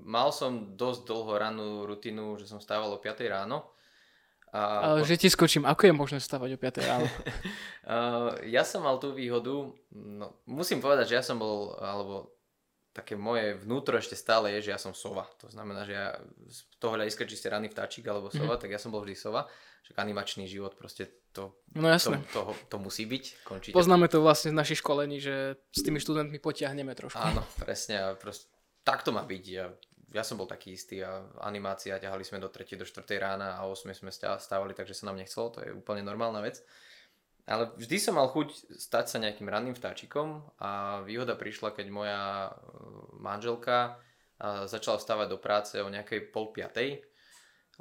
Mal 0.06 0.30
som 0.30 0.78
dosť 0.78 1.10
dlho 1.10 1.34
rannú 1.38 1.70
rutinu, 1.90 2.38
že 2.38 2.46
som 2.46 2.62
stával 2.62 2.94
o 2.94 3.02
5 3.02 3.26
ráno. 3.26 3.74
A 4.54 4.94
ale 4.94 5.02
po... 5.02 5.10
že 5.10 5.18
ti 5.18 5.34
skočím, 5.34 5.66
ako 5.66 5.90
je 5.90 5.94
možné 5.98 6.20
stávať 6.22 6.54
o 6.54 6.62
5 6.62 6.86
ráno? 6.86 7.10
ja 8.56 8.62
som 8.62 8.86
mal 8.86 9.02
tú 9.02 9.18
výhodu, 9.18 9.74
no, 9.94 10.38
musím 10.46 10.78
povedať, 10.78 11.10
že 11.10 11.18
ja 11.18 11.24
som 11.26 11.42
bol, 11.42 11.74
alebo 11.82 12.34
také 12.94 13.18
moje 13.18 13.58
vnútro 13.58 13.98
ešte 13.98 14.14
stále 14.14 14.54
je, 14.58 14.70
že 14.70 14.74
ja 14.78 14.80
som 14.80 14.94
sova. 14.94 15.26
To 15.42 15.50
znamená, 15.50 15.82
že 15.90 15.98
ja 15.98 16.14
z 16.46 16.58
toho 16.78 16.94
hľadiska, 16.94 17.26
či 17.26 17.34
ste 17.34 17.50
ranný 17.50 17.74
vtáčik 17.74 18.06
alebo 18.06 18.30
sova, 18.30 18.56
mm. 18.56 18.62
tak 18.62 18.70
ja 18.70 18.78
som 18.78 18.94
bol 18.94 19.02
vždy 19.02 19.18
sova. 19.18 19.50
Že 19.84 20.00
animačný 20.00 20.48
život 20.48 20.80
proste 20.80 21.12
to, 21.36 21.58
no 21.76 21.90
jasne. 21.92 22.22
to, 22.32 22.54
to, 22.54 22.54
to 22.72 22.78
musí 22.80 23.04
byť. 23.04 23.24
Končite. 23.44 23.76
Poznáme 23.76 24.08
to 24.08 24.22
vlastne 24.22 24.54
z 24.54 24.56
našich 24.56 24.80
školení, 24.80 25.20
že 25.20 25.60
s 25.74 25.82
tými 25.82 26.00
študentmi 26.00 26.38
potiahneme 26.40 26.94
trošku. 26.94 27.20
Áno, 27.20 27.44
presne. 27.60 28.00
A 28.00 28.08
proste, 28.14 28.48
tak 28.84 29.04
to 29.04 29.16
má 29.16 29.24
byť. 29.24 29.44
Ja, 29.48 29.72
ja 30.14 30.22
som 30.22 30.38
bol 30.38 30.46
taký 30.46 30.78
istý 30.78 31.02
a 31.02 31.26
animácia, 31.42 31.98
ťahali 31.98 32.22
sme 32.22 32.38
do 32.38 32.48
3. 32.48 32.78
do 32.78 32.86
4. 32.86 33.04
rána 33.18 33.58
a 33.58 33.66
8. 33.66 33.90
sme 33.98 34.12
stávali, 34.14 34.78
takže 34.78 34.94
sa 34.94 35.10
nám 35.10 35.18
nechcelo. 35.18 35.50
To 35.58 35.60
je 35.66 35.74
úplne 35.74 36.06
normálna 36.06 36.44
vec. 36.46 36.62
Ale 37.44 37.76
vždy 37.76 37.98
som 38.00 38.16
mal 38.16 38.32
chuť 38.32 38.80
stať 38.80 39.06
sa 39.12 39.18
nejakým 39.20 39.52
ranným 39.52 39.76
vtáčikom 39.76 40.48
a 40.64 41.04
výhoda 41.04 41.36
prišla, 41.36 41.76
keď 41.76 41.88
moja 41.92 42.22
e, 42.24 42.52
manželka 43.20 44.00
e, 44.40 44.64
začala 44.72 44.96
vstávať 44.96 45.28
do 45.28 45.40
práce 45.44 45.76
o 45.76 45.92
nejakej 45.92 46.32
pol 46.32 46.56
piatej, 46.56 47.04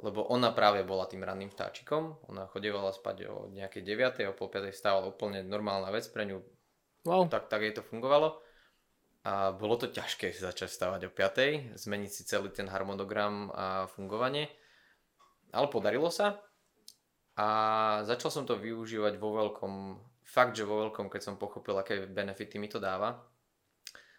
lebo 0.03 0.27
ona 0.27 0.51
práve 0.51 0.83
bola 0.83 1.07
tým 1.07 1.23
ranným 1.23 1.47
vtáčikom. 1.47 2.27
Ona 2.27 2.51
chodievala 2.51 2.91
spať 2.91 3.31
o 3.31 3.47
nejakej 3.55 3.87
9. 3.87 4.27
o 4.27 4.35
pol 4.35 4.51
piatej 4.51 4.75
vstávala 4.75 5.07
úplne 5.07 5.47
normálna 5.47 5.95
vec 5.95 6.11
pre 6.11 6.27
ňu. 6.27 6.43
Wow. 7.07 7.31
Tak, 7.31 7.47
tak 7.47 7.63
jej 7.63 7.71
to 7.71 7.87
fungovalo. 7.87 8.42
A 9.23 9.55
bolo 9.55 9.79
to 9.79 9.87
ťažké 9.87 10.35
začať 10.35 10.67
vstávať 10.67 11.07
o 11.07 11.11
5. 11.11 11.79
zmeniť 11.79 12.11
si 12.11 12.27
celý 12.27 12.51
ten 12.51 12.67
harmonogram 12.67 13.55
a 13.55 13.87
fungovanie. 13.87 14.51
Ale 15.55 15.71
podarilo 15.71 16.11
sa 16.11 16.43
a 17.39 17.47
začal 18.03 18.29
som 18.29 18.43
to 18.43 18.59
využívať 18.59 19.15
vo 19.15 19.31
veľkom, 19.39 19.73
fakt, 20.27 20.59
že 20.59 20.67
vo 20.67 20.83
veľkom, 20.83 21.07
keď 21.07 21.21
som 21.23 21.39
pochopil, 21.39 21.79
aké 21.79 22.03
benefity 22.03 22.59
mi 22.59 22.67
to 22.67 22.83
dáva. 22.83 23.23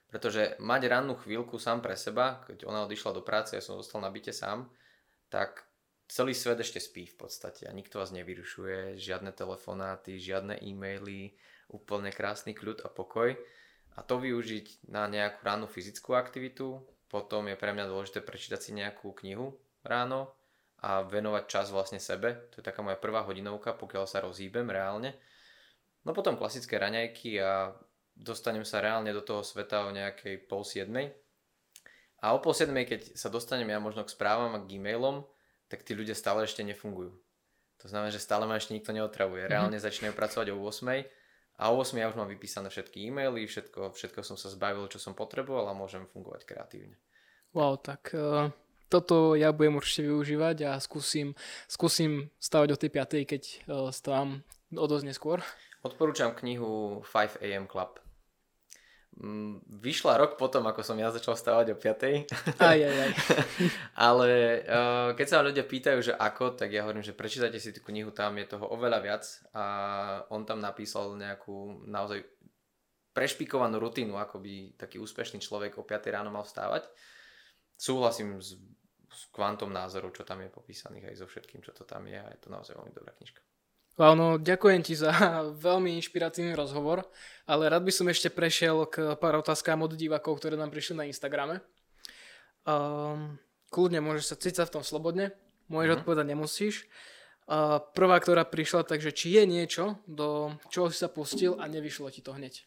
Pretože 0.08 0.56
mať 0.62 0.82
rannú 0.88 1.18
chvíľku 1.18 1.58
sám 1.58 1.82
pre 1.82 1.98
seba, 1.98 2.40
keď 2.46 2.64
ona 2.64 2.86
odišla 2.86 3.18
do 3.18 3.22
práce, 3.26 3.58
ja 3.58 3.62
som 3.62 3.76
zostal 3.76 4.00
na 4.00 4.08
byte 4.08 4.30
sám, 4.30 4.70
tak 5.28 5.66
celý 6.06 6.32
svet 6.32 6.62
ešte 6.62 6.78
spí 6.78 7.10
v 7.10 7.16
podstate 7.18 7.66
a 7.66 7.74
nikto 7.74 7.98
vás 7.98 8.14
nevyrušuje, 8.14 8.96
žiadne 8.96 9.34
telefonáty, 9.34 10.22
žiadne 10.22 10.62
e-maily, 10.62 11.34
úplne 11.66 12.14
krásny 12.14 12.54
kľud 12.54 12.86
a 12.86 12.88
pokoj. 12.88 13.34
A 13.94 14.02
to 14.02 14.18
využiť 14.18 14.90
na 14.90 15.07
nejakú 15.07 15.42
rannú 15.46 15.70
fyzickú 15.70 16.18
aktivitu, 16.18 16.83
potom 17.07 17.46
je 17.46 17.54
pre 17.54 17.70
mňa 17.70 17.87
dôležité 17.87 18.18
prečítať 18.20 18.59
si 18.59 18.70
nejakú 18.74 19.14
knihu 19.22 19.54
ráno, 19.87 20.35
a 20.85 21.00
venovať 21.00 21.44
čas 21.48 21.66
vlastne 21.72 21.96
sebe. 21.96 22.52
To 22.52 22.61
je 22.61 22.64
taká 22.64 22.85
moja 22.85 23.00
prvá 23.00 23.24
hodinovka, 23.24 23.72
pokiaľ 23.72 24.04
sa 24.04 24.20
rozhýbem 24.20 24.68
reálne. 24.68 25.16
No 26.04 26.12
potom 26.12 26.37
klasické 26.37 26.76
raňajky 26.76 27.40
a 27.40 27.72
dostanem 28.12 28.68
sa 28.68 28.85
reálne 28.85 29.09
do 29.16 29.24
toho 29.24 29.40
sveta 29.40 29.88
o 29.88 29.96
nejakej 29.96 30.44
pol 30.44 30.61
siedmej. 30.61 31.16
A 32.20 32.37
o 32.37 32.38
pol 32.44 32.52
siedmej, 32.52 32.85
keď 32.85 33.00
sa 33.16 33.33
dostanem 33.33 33.72
ja 33.72 33.80
možno 33.80 34.04
k 34.04 34.12
správam 34.12 34.52
a 34.52 34.61
k 34.61 34.76
e-mailom, 34.76 35.24
tak 35.72 35.88
tí 35.88 35.96
ľudia 35.96 36.12
stále 36.12 36.44
ešte 36.44 36.61
nefungujú. 36.61 37.16
To 37.80 37.87
znamená, 37.88 38.12
že 38.12 38.20
stále 38.20 38.44
ma 38.44 38.61
ešte 38.61 38.76
nikto 38.76 38.92
neotravuje. 38.92 39.48
Mhm. 39.48 39.50
Reálne 39.50 39.78
začínajú 39.80 40.12
pracovať 40.12 40.52
o 40.52 40.61
8 40.61 41.23
a 41.54 41.70
o 41.70 41.78
8 41.78 41.94
ja 41.94 42.10
už 42.10 42.18
mám 42.18 42.26
vypísané 42.26 42.66
všetky 42.66 43.06
e-maily, 43.06 43.46
všetko, 43.46 43.94
všetko 43.94 44.20
som 44.26 44.34
sa 44.34 44.50
zbavil, 44.50 44.90
čo 44.90 44.98
som 44.98 45.14
potreboval 45.14 45.70
a 45.70 45.78
môžem 45.78 46.02
fungovať 46.10 46.42
kreatívne. 46.46 46.98
Wow, 47.54 47.78
tak 47.78 48.10
uh, 48.10 48.50
toto 48.90 49.38
ja 49.38 49.54
budem 49.54 49.78
určite 49.78 50.10
využívať 50.10 50.66
a 50.66 50.78
skúsim, 50.82 51.38
skúsim 51.70 52.30
stavať 52.42 52.68
o 52.74 52.80
tej 52.80 52.90
5. 52.90 53.30
keď 53.30 53.42
uh, 53.70 53.88
stávam 53.94 54.42
o 54.74 54.86
dosť 54.90 55.06
neskôr. 55.06 55.38
Odporúčam 55.86 56.34
knihu 56.34 57.06
5 57.06 57.38
AM 57.42 57.70
Club. 57.70 58.03
Mm, 59.14 59.62
vyšla 59.62 60.18
rok 60.18 60.35
potom, 60.35 60.66
ako 60.66 60.83
som 60.83 60.98
ja 60.98 61.14
začal 61.14 61.38
stávať 61.38 61.72
o 61.72 61.77
5. 61.79 62.59
Aj, 62.59 62.79
aj, 62.79 62.96
aj. 62.98 63.12
Ale 64.11 64.31
uh, 64.66 65.09
keď 65.14 65.27
sa 65.31 65.46
ľudia 65.46 65.62
pýtajú, 65.62 65.98
že 66.03 66.12
ako, 66.14 66.59
tak 66.59 66.74
ja 66.74 66.83
hovorím, 66.83 67.07
že 67.07 67.14
prečítajte 67.14 67.62
si 67.62 67.70
tú 67.70 67.81
knihu, 67.87 68.11
tam 68.11 68.35
je 68.42 68.50
toho 68.50 68.66
oveľa 68.74 68.98
viac 68.98 69.24
a 69.55 69.64
on 70.35 70.42
tam 70.42 70.59
napísal 70.59 71.14
nejakú 71.14 71.87
naozaj 71.87 72.27
prešpikovanú 73.14 73.79
rutinu, 73.79 74.18
ako 74.18 74.42
by 74.42 74.74
taký 74.74 74.98
úspešný 74.98 75.38
človek 75.38 75.79
o 75.79 75.87
5 75.87 76.11
ráno 76.11 76.35
mal 76.35 76.42
vstávať 76.42 76.90
súhlasím 77.77 78.38
s, 78.40 78.57
s 79.11 79.22
kvantom 79.35 79.70
názorov, 79.70 80.14
čo 80.14 80.24
tam 80.24 80.42
je 80.42 80.50
popísaných 80.50 81.11
aj 81.12 81.16
so 81.18 81.27
všetkým, 81.27 81.61
čo 81.62 81.74
to 81.74 81.85
tam 81.85 82.07
je 82.07 82.18
a 82.18 82.29
je 82.31 82.40
to 82.40 82.48
naozaj 82.50 82.74
veľmi 82.79 82.94
dobrá 82.94 83.12
knižka. 83.14 83.42
Wow, 83.94 84.18
no 84.18 84.42
ďakujem 84.42 84.83
ti 84.83 84.98
za 84.98 85.14
veľmi 85.66 85.94
inšpiratívny 86.02 86.59
rozhovor, 86.59 87.07
ale 87.46 87.70
rád 87.70 87.87
by 87.87 87.92
som 87.94 88.11
ešte 88.11 88.26
prešiel 88.26 88.90
k 88.90 89.14
pár 89.14 89.38
otázkám 89.38 89.78
od 89.87 89.94
divákov, 89.94 90.42
ktoré 90.42 90.59
nám 90.59 90.74
prišli 90.74 90.98
na 90.98 91.07
Instagrame. 91.07 91.62
Um, 92.66 93.38
kľudne 93.70 94.02
môžeš 94.02 94.35
sa 94.35 94.37
cítiť 94.40 94.66
v 94.66 94.74
tom 94.80 94.83
slobodne, 94.83 95.30
môžeš 95.70 95.94
mm-hmm. 95.94 95.98
odpovedať, 96.02 96.26
nemusíš. 96.26 96.74
Uh, 97.44 97.78
prvá, 97.94 98.18
ktorá 98.18 98.42
prišla, 98.42 98.83
takže 98.83 99.14
či 99.14 99.38
je 99.38 99.44
niečo, 99.46 100.02
do 100.11 100.59
čoho 100.74 100.90
si 100.90 100.98
sa 100.98 101.07
pustil 101.07 101.54
a 101.62 101.70
nevyšlo 101.70 102.11
ti 102.11 102.18
to 102.18 102.35
hneď? 102.35 102.66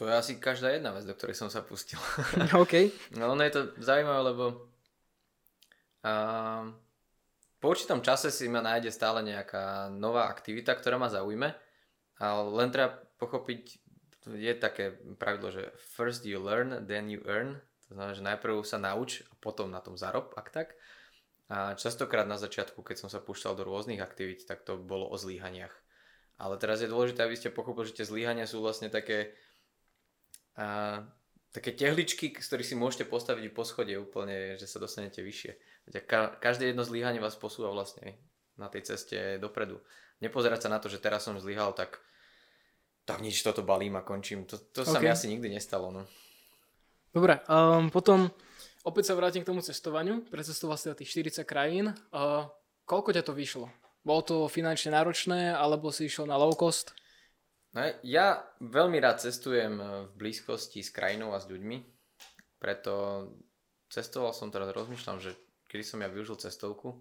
To 0.00 0.08
je 0.08 0.14
asi 0.16 0.40
každá 0.40 0.72
jedna 0.72 0.96
vec, 0.96 1.04
do 1.04 1.12
ktorej 1.12 1.36
som 1.36 1.52
sa 1.52 1.60
pustil. 1.60 2.00
OK. 2.64 2.88
No 3.12 3.36
ono 3.36 3.44
je 3.44 3.52
to 3.52 3.62
zaujímavé, 3.76 4.20
lebo 4.24 4.44
uh, 6.00 6.72
po 7.62 7.70
určitom 7.70 8.02
čase 8.02 8.34
si 8.34 8.50
ma 8.50 8.58
nájde 8.58 8.90
stále 8.90 9.22
nejaká 9.22 9.86
nová 9.94 10.26
aktivita, 10.26 10.74
ktorá 10.74 10.98
ma 10.98 11.06
zaujme. 11.06 11.54
A 12.18 12.42
len 12.42 12.74
treba 12.74 12.98
pochopiť, 13.22 13.62
je 14.34 14.52
také 14.58 14.98
pravidlo, 15.14 15.54
že 15.54 15.70
first 15.94 16.26
you 16.26 16.42
learn, 16.42 16.82
then 16.90 17.06
you 17.06 17.22
earn. 17.22 17.62
To 17.86 17.94
znamená, 17.94 18.12
že 18.18 18.26
najprv 18.26 18.66
sa 18.66 18.82
nauč 18.82 19.22
a 19.30 19.32
potom 19.38 19.70
na 19.70 19.78
tom 19.78 19.94
zarob, 19.94 20.34
ak 20.34 20.50
tak. 20.50 20.68
A 21.46 21.78
častokrát 21.78 22.26
na 22.26 22.40
začiatku, 22.40 22.82
keď 22.82 23.06
som 23.06 23.08
sa 23.12 23.22
púšťal 23.22 23.54
do 23.54 23.62
rôznych 23.62 24.02
aktivít, 24.02 24.42
tak 24.42 24.66
to 24.66 24.74
bolo 24.74 25.06
o 25.06 25.14
zlíhaniach. 25.14 25.72
Ale 26.42 26.58
teraz 26.58 26.82
je 26.82 26.90
dôležité, 26.90 27.22
aby 27.22 27.38
ste 27.38 27.54
pochopili, 27.54 27.86
že 27.86 28.02
tie 28.02 28.10
zlíhania 28.10 28.50
sú 28.50 28.58
vlastne 28.58 28.90
také 28.90 29.38
a 30.58 31.00
také 31.52 31.76
tehličky, 31.76 32.32
z 32.32 32.46
ktorých 32.48 32.68
si 32.68 32.76
môžete 32.76 33.04
postaviť 33.04 33.52
po 33.52 33.62
schode 33.62 33.92
úplne, 34.00 34.56
že 34.56 34.64
sa 34.64 34.80
dostanete 34.80 35.20
vyššie. 35.20 35.52
Ka- 36.08 36.34
každé 36.40 36.72
jedno 36.72 36.82
zlyhanie 36.82 37.20
vás 37.20 37.36
posúva 37.36 37.68
vlastne 37.68 38.16
na 38.56 38.72
tej 38.72 38.88
ceste 38.88 39.36
dopredu. 39.36 39.80
Nepozerať 40.24 40.66
sa 40.66 40.72
na 40.72 40.80
to, 40.80 40.88
že 40.88 40.98
teraz 40.98 41.28
som 41.28 41.36
zlyhal, 41.36 41.76
tak 41.76 42.00
tak 43.02 43.18
nič, 43.18 43.42
toto 43.42 43.66
balím 43.66 43.98
a 43.98 44.06
končím. 44.06 44.46
To, 44.46 44.58
to 44.70 44.86
okay. 44.86 44.92
sa 44.94 44.98
mi 45.02 45.10
asi 45.10 45.26
nikdy 45.26 45.50
nestalo. 45.50 45.90
No. 45.90 46.06
Dobre, 47.10 47.42
um, 47.50 47.90
potom 47.90 48.30
opäť 48.86 49.10
sa 49.10 49.18
vrátim 49.18 49.42
k 49.42 49.50
tomu 49.50 49.58
cestovaniu. 49.58 50.22
Precestoval 50.30 50.78
si 50.78 50.86
tých 50.94 51.42
40 51.42 51.42
krajín. 51.42 51.90
Uh, 52.14 52.46
koľko 52.86 53.10
ťa 53.10 53.26
to 53.26 53.34
vyšlo? 53.34 53.66
Bolo 54.06 54.22
to 54.22 54.36
finančne 54.46 54.94
náročné, 54.94 55.50
alebo 55.54 55.90
si 55.90 56.06
išiel 56.06 56.30
na 56.30 56.38
low 56.38 56.54
cost? 56.54 56.94
No, 57.72 57.88
ja 58.04 58.44
veľmi 58.60 59.00
rád 59.00 59.24
cestujem 59.24 59.80
v 59.80 60.12
blízkosti 60.20 60.84
s 60.84 60.92
krajinou 60.92 61.32
a 61.32 61.40
s 61.40 61.48
ľuďmi, 61.48 61.80
preto 62.60 63.26
cestoval 63.88 64.36
som 64.36 64.52
teraz, 64.52 64.76
rozmýšľam, 64.76 65.24
že 65.24 65.32
kedy 65.72 65.80
som 65.80 66.04
ja 66.04 66.12
využil 66.12 66.36
cestovku, 66.36 67.00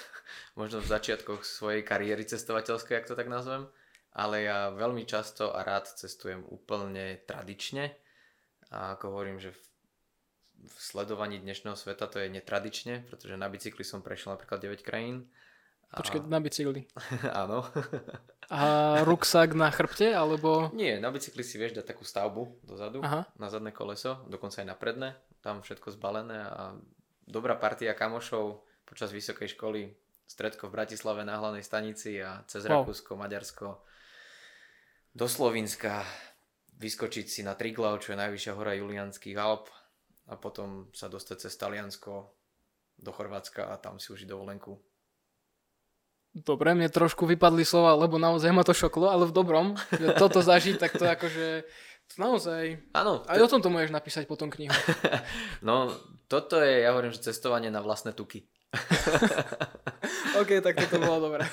možno 0.60 0.84
v 0.84 0.92
začiatkoch 0.92 1.40
svojej 1.40 1.80
kariéry 1.80 2.28
cestovateľskej, 2.28 3.00
ak 3.00 3.08
to 3.08 3.16
tak 3.16 3.32
nazvem, 3.32 3.64
ale 4.12 4.44
ja 4.44 4.68
veľmi 4.68 5.08
často 5.08 5.56
a 5.56 5.64
rád 5.64 5.88
cestujem 5.88 6.44
úplne 6.52 7.24
tradične 7.24 7.96
a 8.70 8.94
ako 8.94 9.04
hovorím, 9.16 9.40
že 9.40 9.56
v 10.60 10.76
sledovaní 10.76 11.40
dnešného 11.40 11.74
sveta 11.74 12.04
to 12.06 12.20
je 12.20 12.28
netradične, 12.28 13.08
pretože 13.08 13.40
na 13.40 13.48
bicykli 13.48 13.80
som 13.80 14.04
prešiel 14.04 14.36
napríklad 14.36 14.60
9 14.60 14.84
krajín. 14.84 15.32
A... 15.90 15.98
Počkej, 15.98 16.22
na 16.30 16.38
bicykli. 16.38 16.86
Áno. 17.42 17.66
a 18.46 18.60
ruksak 19.02 19.58
na 19.58 19.74
chrbte, 19.74 20.14
alebo... 20.14 20.70
Nie, 20.70 21.02
na 21.02 21.10
bicykli 21.10 21.42
si 21.42 21.58
vieš 21.58 21.74
dať 21.82 21.94
takú 21.94 22.06
stavbu 22.06 22.62
dozadu, 22.62 23.02
Aha. 23.02 23.26
na 23.34 23.48
zadné 23.50 23.74
koleso, 23.74 24.22
dokonca 24.30 24.62
aj 24.62 24.68
na 24.70 24.76
predné, 24.78 25.18
tam 25.42 25.66
všetko 25.66 25.90
zbalené 25.98 26.46
a 26.46 26.78
dobrá 27.26 27.58
partia 27.58 27.94
kamošov 27.94 28.62
počas 28.86 29.10
vysokej 29.10 29.54
školy, 29.58 29.90
stredko 30.30 30.70
v 30.70 30.74
Bratislave 30.78 31.26
na 31.26 31.42
hlavnej 31.42 31.66
stanici 31.66 32.22
a 32.22 32.46
cez 32.46 32.66
wow. 32.66 32.86
Rakúsko, 32.86 33.18
Maďarsko, 33.18 33.82
do 35.10 35.26
Slovenska, 35.26 36.06
vyskočiť 36.78 37.26
si 37.26 37.42
na 37.42 37.58
Triglav, 37.58 37.98
čo 37.98 38.14
je 38.14 38.22
najvyššia 38.22 38.54
hora 38.54 38.78
Julianských 38.78 39.34
Alp 39.38 39.66
a 40.30 40.38
potom 40.38 40.86
sa 40.94 41.10
dostať 41.10 41.36
cez 41.46 41.54
Taliansko 41.58 42.30
do 43.00 43.10
Chorvátska 43.10 43.68
a 43.68 43.74
tam 43.76 43.98
si 43.98 44.14
užiť 44.14 44.30
dovolenku. 44.30 44.78
Dobre, 46.30 46.78
mne 46.78 46.86
trošku 46.86 47.26
vypadli 47.26 47.66
slova, 47.66 47.98
lebo 47.98 48.14
naozaj 48.14 48.54
ma 48.54 48.62
to 48.62 48.70
šoklo, 48.70 49.10
ale 49.10 49.26
v 49.26 49.34
dobrom. 49.34 49.74
Že 49.90 50.14
toto 50.14 50.38
zažiť, 50.38 50.78
tak 50.78 50.94
to 50.94 51.02
akože 51.02 51.66
to 52.10 52.14
naozaj... 52.18 52.78
Áno. 52.94 53.26
Aj 53.26 53.38
to... 53.38 53.46
o 53.46 53.50
tom 53.50 53.62
to 53.62 53.70
môžeš 53.70 53.90
napísať 53.90 54.30
potom 54.30 54.50
knihu. 54.50 54.70
no, 55.66 55.90
toto 56.30 56.62
je, 56.62 56.86
ja 56.86 56.94
hovorím, 56.94 57.14
že 57.14 57.30
cestovanie 57.30 57.70
na 57.70 57.82
vlastné 57.82 58.14
tuky. 58.14 58.46
OK, 60.42 60.62
tak 60.62 60.78
toto 60.86 61.02
bolo 61.02 61.30
dobré. 61.30 61.46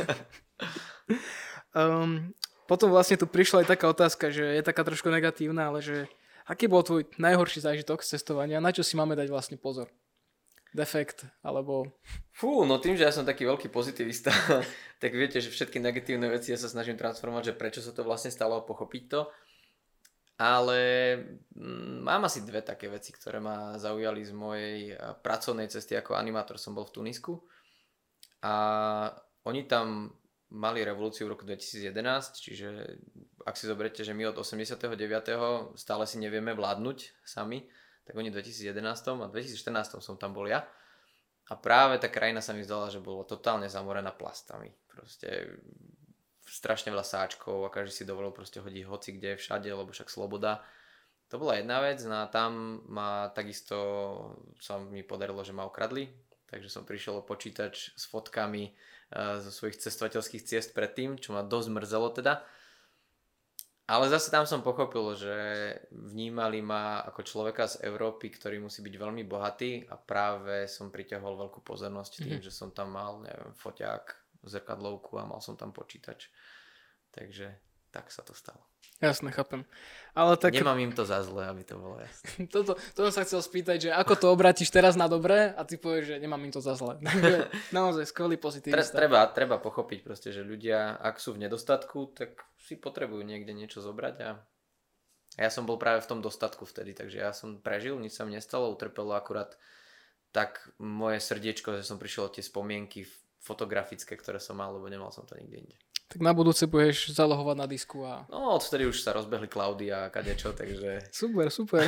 Um, 1.78 2.34
potom 2.66 2.90
vlastne 2.90 3.18
tu 3.22 3.30
prišla 3.30 3.66
aj 3.66 3.68
taká 3.78 3.86
otázka, 3.90 4.34
že 4.34 4.46
je 4.58 4.64
taká 4.66 4.82
trošku 4.82 5.10
negatívna, 5.14 5.70
ale 5.70 5.82
že 5.82 6.10
aký 6.50 6.66
bol 6.66 6.82
tvoj 6.82 7.06
najhorší 7.22 7.62
zážitok 7.62 8.02
z 8.02 8.18
cestovania? 8.18 8.62
Na 8.62 8.74
čo 8.74 8.82
si 8.82 8.98
máme 8.98 9.14
dať 9.14 9.30
vlastne 9.30 9.58
pozor? 9.62 9.90
Defekt, 10.78 11.26
alebo... 11.42 11.90
Fú, 12.30 12.62
no 12.62 12.78
tým, 12.78 12.94
že 12.94 13.10
ja 13.10 13.10
som 13.10 13.26
taký 13.26 13.50
veľký 13.50 13.74
pozitivista, 13.74 14.30
tak 15.02 15.10
viete, 15.18 15.42
že 15.42 15.50
všetky 15.50 15.82
negatívne 15.82 16.30
veci 16.30 16.54
ja 16.54 16.60
sa 16.62 16.70
snažím 16.70 17.02
transformovať, 17.02 17.50
že 17.50 17.58
prečo 17.58 17.82
sa 17.82 17.90
to 17.98 18.06
vlastne 18.06 18.30
stalo 18.30 18.62
a 18.62 18.68
pochopiť 18.68 19.04
to. 19.10 19.26
Ale 20.38 20.80
mm, 21.58 22.06
mám 22.06 22.30
asi 22.30 22.46
dve 22.46 22.62
také 22.62 22.94
veci, 22.94 23.10
ktoré 23.10 23.42
ma 23.42 23.82
zaujali 23.82 24.22
z 24.22 24.34
mojej 24.38 24.94
pracovnej 25.26 25.66
cesty 25.66 25.98
ako 25.98 26.14
animátor. 26.14 26.62
Som 26.62 26.78
bol 26.78 26.86
v 26.86 26.94
Tunisku 26.94 27.42
a 28.46 28.54
oni 29.50 29.66
tam 29.66 30.14
mali 30.54 30.86
revolúciu 30.86 31.26
v 31.26 31.34
roku 31.34 31.44
2011, 31.50 32.38
čiže 32.38 32.70
ak 33.50 33.58
si 33.58 33.66
zoberiete, 33.66 34.06
že 34.06 34.14
my 34.14 34.30
od 34.30 34.38
89. 34.38 34.94
stále 35.74 36.04
si 36.06 36.22
nevieme 36.22 36.54
vládnuť 36.54 37.18
sami, 37.26 37.66
tak 38.08 38.16
oni 38.16 38.32
v 38.32 38.40
2011 38.40 38.72
a 39.20 39.28
2014 39.28 40.00
som 40.00 40.16
tam 40.16 40.32
bol 40.32 40.48
ja. 40.48 40.64
A 41.48 41.60
práve 41.60 42.00
tá 42.00 42.08
krajina 42.08 42.40
sa 42.40 42.56
mi 42.56 42.64
zdala, 42.64 42.88
že 42.88 43.04
bolo 43.04 43.28
totálne 43.28 43.68
zamorená 43.68 44.16
plastami. 44.16 44.72
Proste 44.88 45.60
strašne 46.48 46.96
veľa 46.96 47.04
sáčkov 47.04 47.68
a 47.68 47.72
každý 47.72 47.92
si 47.92 48.08
dovolil 48.08 48.32
proste 48.32 48.64
hodiť 48.64 48.84
hoci 48.88 49.20
kde, 49.20 49.36
všade, 49.36 49.68
lebo 49.68 49.92
však 49.92 50.08
sloboda. 50.08 50.64
To 51.28 51.36
bola 51.36 51.60
jedna 51.60 51.84
vec, 51.84 52.00
no 52.08 52.24
a 52.24 52.32
tam 52.32 52.80
ma 52.88 53.28
takisto 53.36 53.76
sa 54.64 54.80
mi 54.80 55.04
podarilo, 55.04 55.44
že 55.44 55.52
ma 55.52 55.68
okradli, 55.68 56.08
takže 56.48 56.72
som 56.72 56.88
prišiel 56.88 57.20
o 57.20 57.28
počítač 57.28 57.92
s 58.00 58.08
fotkami 58.08 58.72
zo 59.44 59.52
svojich 59.52 59.80
cestovateľských 59.80 60.44
ciest 60.48 60.72
predtým, 60.72 61.20
čo 61.20 61.36
ma 61.36 61.44
dosť 61.44 61.68
mrzelo 61.72 62.16
teda. 62.16 62.44
Ale 63.88 64.12
zase 64.12 64.28
tam 64.28 64.44
som 64.44 64.60
pochopil, 64.60 65.16
že 65.16 65.36
vnímali 65.96 66.60
ma 66.60 67.08
ako 67.08 67.24
človeka 67.24 67.72
z 67.72 67.88
Európy, 67.88 68.36
ktorý 68.36 68.60
musí 68.60 68.84
byť 68.84 68.96
veľmi 69.00 69.24
bohatý 69.24 69.88
a 69.88 69.96
práve 69.96 70.68
som 70.68 70.92
priťahol 70.92 71.40
veľkú 71.48 71.64
pozornosť 71.64 72.12
tým, 72.20 72.36
mm-hmm. 72.36 72.46
že 72.46 72.52
som 72.52 72.76
tam 72.76 73.00
mal, 73.00 73.24
neviem, 73.24 73.56
foťák, 73.56 74.04
zrkadlovku 74.44 75.16
a 75.16 75.24
mal 75.24 75.40
som 75.40 75.56
tam 75.56 75.72
počítač. 75.72 76.28
Takže 77.16 77.67
tak 77.98 78.14
sa 78.14 78.22
to 78.22 78.38
stalo. 78.38 78.62
Jasne, 79.02 79.34
chápem. 79.34 79.66
Ale 80.14 80.38
tak... 80.38 80.54
Nemám 80.54 80.78
im 80.78 80.94
to 80.94 81.06
za 81.06 81.22
zle, 81.26 81.50
aby 81.50 81.66
to 81.66 81.82
bolo 81.82 81.98
jasné. 82.02 82.46
Toto, 82.54 82.78
to 82.78 83.00
som 83.10 83.14
sa 83.14 83.26
chcel 83.26 83.42
spýtať, 83.42 83.78
že 83.78 83.90
ako 83.90 84.14
to 84.18 84.28
obrátiš 84.30 84.70
teraz 84.70 84.94
na 84.94 85.10
dobré 85.10 85.54
a 85.54 85.62
ty 85.66 85.82
povieš, 85.82 86.14
že 86.14 86.22
nemám 86.22 86.46
im 86.46 86.54
to 86.54 86.62
za 86.62 86.78
zle. 86.78 87.02
naozaj 87.78 88.06
skvelý 88.10 88.38
pozitivista. 88.38 88.98
Treba, 88.98 89.26
treba 89.34 89.58
pochopiť 89.58 90.00
proste, 90.06 90.30
že 90.30 90.46
ľudia, 90.46 90.98
ak 91.02 91.18
sú 91.18 91.34
v 91.34 91.46
nedostatku, 91.50 92.14
tak 92.14 92.38
si 92.62 92.78
potrebujú 92.78 93.26
niekde 93.26 93.54
niečo 93.58 93.82
zobrať 93.82 94.16
a 94.22 94.30
ja 95.38 95.50
som 95.54 95.70
bol 95.70 95.78
práve 95.78 96.02
v 96.02 96.10
tom 96.10 96.20
dostatku 96.22 96.66
vtedy, 96.66 96.98
takže 96.98 97.18
ja 97.22 97.30
som 97.30 97.62
prežil, 97.62 97.98
nič 98.02 98.18
sa 98.18 98.26
mi 98.26 98.34
nestalo, 98.34 98.74
utrpelo 98.74 99.14
akurát 99.14 99.54
tak 100.34 100.74
moje 100.82 101.22
srdiečko, 101.22 101.78
že 101.78 101.86
som 101.86 102.02
prišiel 102.02 102.30
o 102.30 102.34
tie 102.34 102.42
spomienky 102.42 103.06
fotografické, 103.46 104.18
ktoré 104.18 104.42
som 104.42 104.58
mal, 104.58 104.74
lebo 104.74 104.90
nemal 104.90 105.14
som 105.14 105.24
to 105.30 105.38
nikde 105.38 105.70
inde. 105.70 105.78
Tak 106.08 106.24
na 106.24 106.32
budúce 106.32 106.64
budeš 106.72 107.12
zalohovať 107.12 107.56
na 107.60 107.68
disku 107.68 108.08
a... 108.08 108.24
No, 108.32 108.56
odtedy 108.56 108.88
už 108.88 109.04
sa 109.04 109.12
rozbehli 109.12 109.52
cloudy 109.52 109.92
a 109.92 110.08
kadečo, 110.08 110.56
takže... 110.56 111.12
Super, 111.12 111.52
super. 111.52 111.84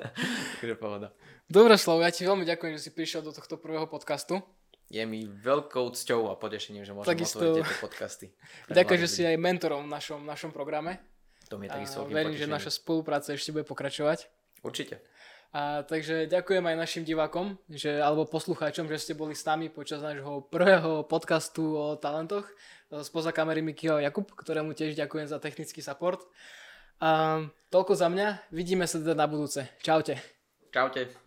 takže 0.62 0.74
pohoda. 0.78 1.10
Dobre, 1.50 1.74
Slavo, 1.74 2.06
ja 2.06 2.14
ti 2.14 2.22
veľmi 2.22 2.46
ďakujem, 2.46 2.78
že 2.78 2.86
si 2.86 2.90
prišiel 2.94 3.26
do 3.26 3.34
tohto 3.34 3.58
prvého 3.58 3.90
podcastu. 3.90 4.38
Je 4.86 5.02
mi 5.02 5.26
veľkou 5.26 5.90
cťou 5.98 6.30
a 6.30 6.38
potešením, 6.38 6.86
že 6.86 6.94
môžem 6.94 7.18
Takisto... 7.18 7.42
otvoriť 7.42 7.54
tieto 7.58 7.74
podcasty. 7.82 8.26
Ďakujem, 8.70 9.00
že 9.02 9.08
si 9.10 9.22
aj 9.26 9.34
mentorom 9.34 9.82
v 9.82 9.90
našom, 9.90 10.22
našom 10.22 10.54
programe. 10.54 11.02
To 11.50 11.58
mi 11.58 11.66
je 11.66 11.74
takisto 11.74 12.06
Verím, 12.06 12.38
že 12.38 12.46
naša 12.46 12.70
spolupráca 12.70 13.34
ešte 13.34 13.50
bude 13.50 13.66
pokračovať. 13.66 14.30
Určite. 14.62 15.02
A, 15.52 15.82
takže 15.82 16.30
ďakujem 16.30 16.64
aj 16.66 16.76
našim 16.76 17.02
divákom, 17.04 17.58
že, 17.70 17.98
alebo 17.98 18.28
poslucháčom, 18.28 18.86
že 18.86 18.98
ste 19.00 19.14
boli 19.18 19.34
s 19.34 19.46
nami 19.46 19.68
počas 19.68 20.02
nášho 20.02 20.46
prvého 20.46 21.06
podcastu 21.06 21.74
o 21.74 21.96
talentoch. 21.96 22.46
Spoza 23.02 23.34
kamery 23.34 23.62
Mikio 23.62 23.98
Jakub, 23.98 24.30
ktorému 24.30 24.76
tiež 24.76 24.94
ďakujem 24.94 25.26
za 25.26 25.42
technický 25.42 25.82
support. 25.82 26.22
A, 27.02 27.42
toľko 27.68 27.92
za 27.98 28.08
mňa, 28.08 28.52
vidíme 28.54 28.86
sa 28.86 29.02
teda 29.02 29.18
na 29.18 29.26
budúce. 29.28 29.66
Čaute. 29.82 30.20
Čaute. 30.70 31.25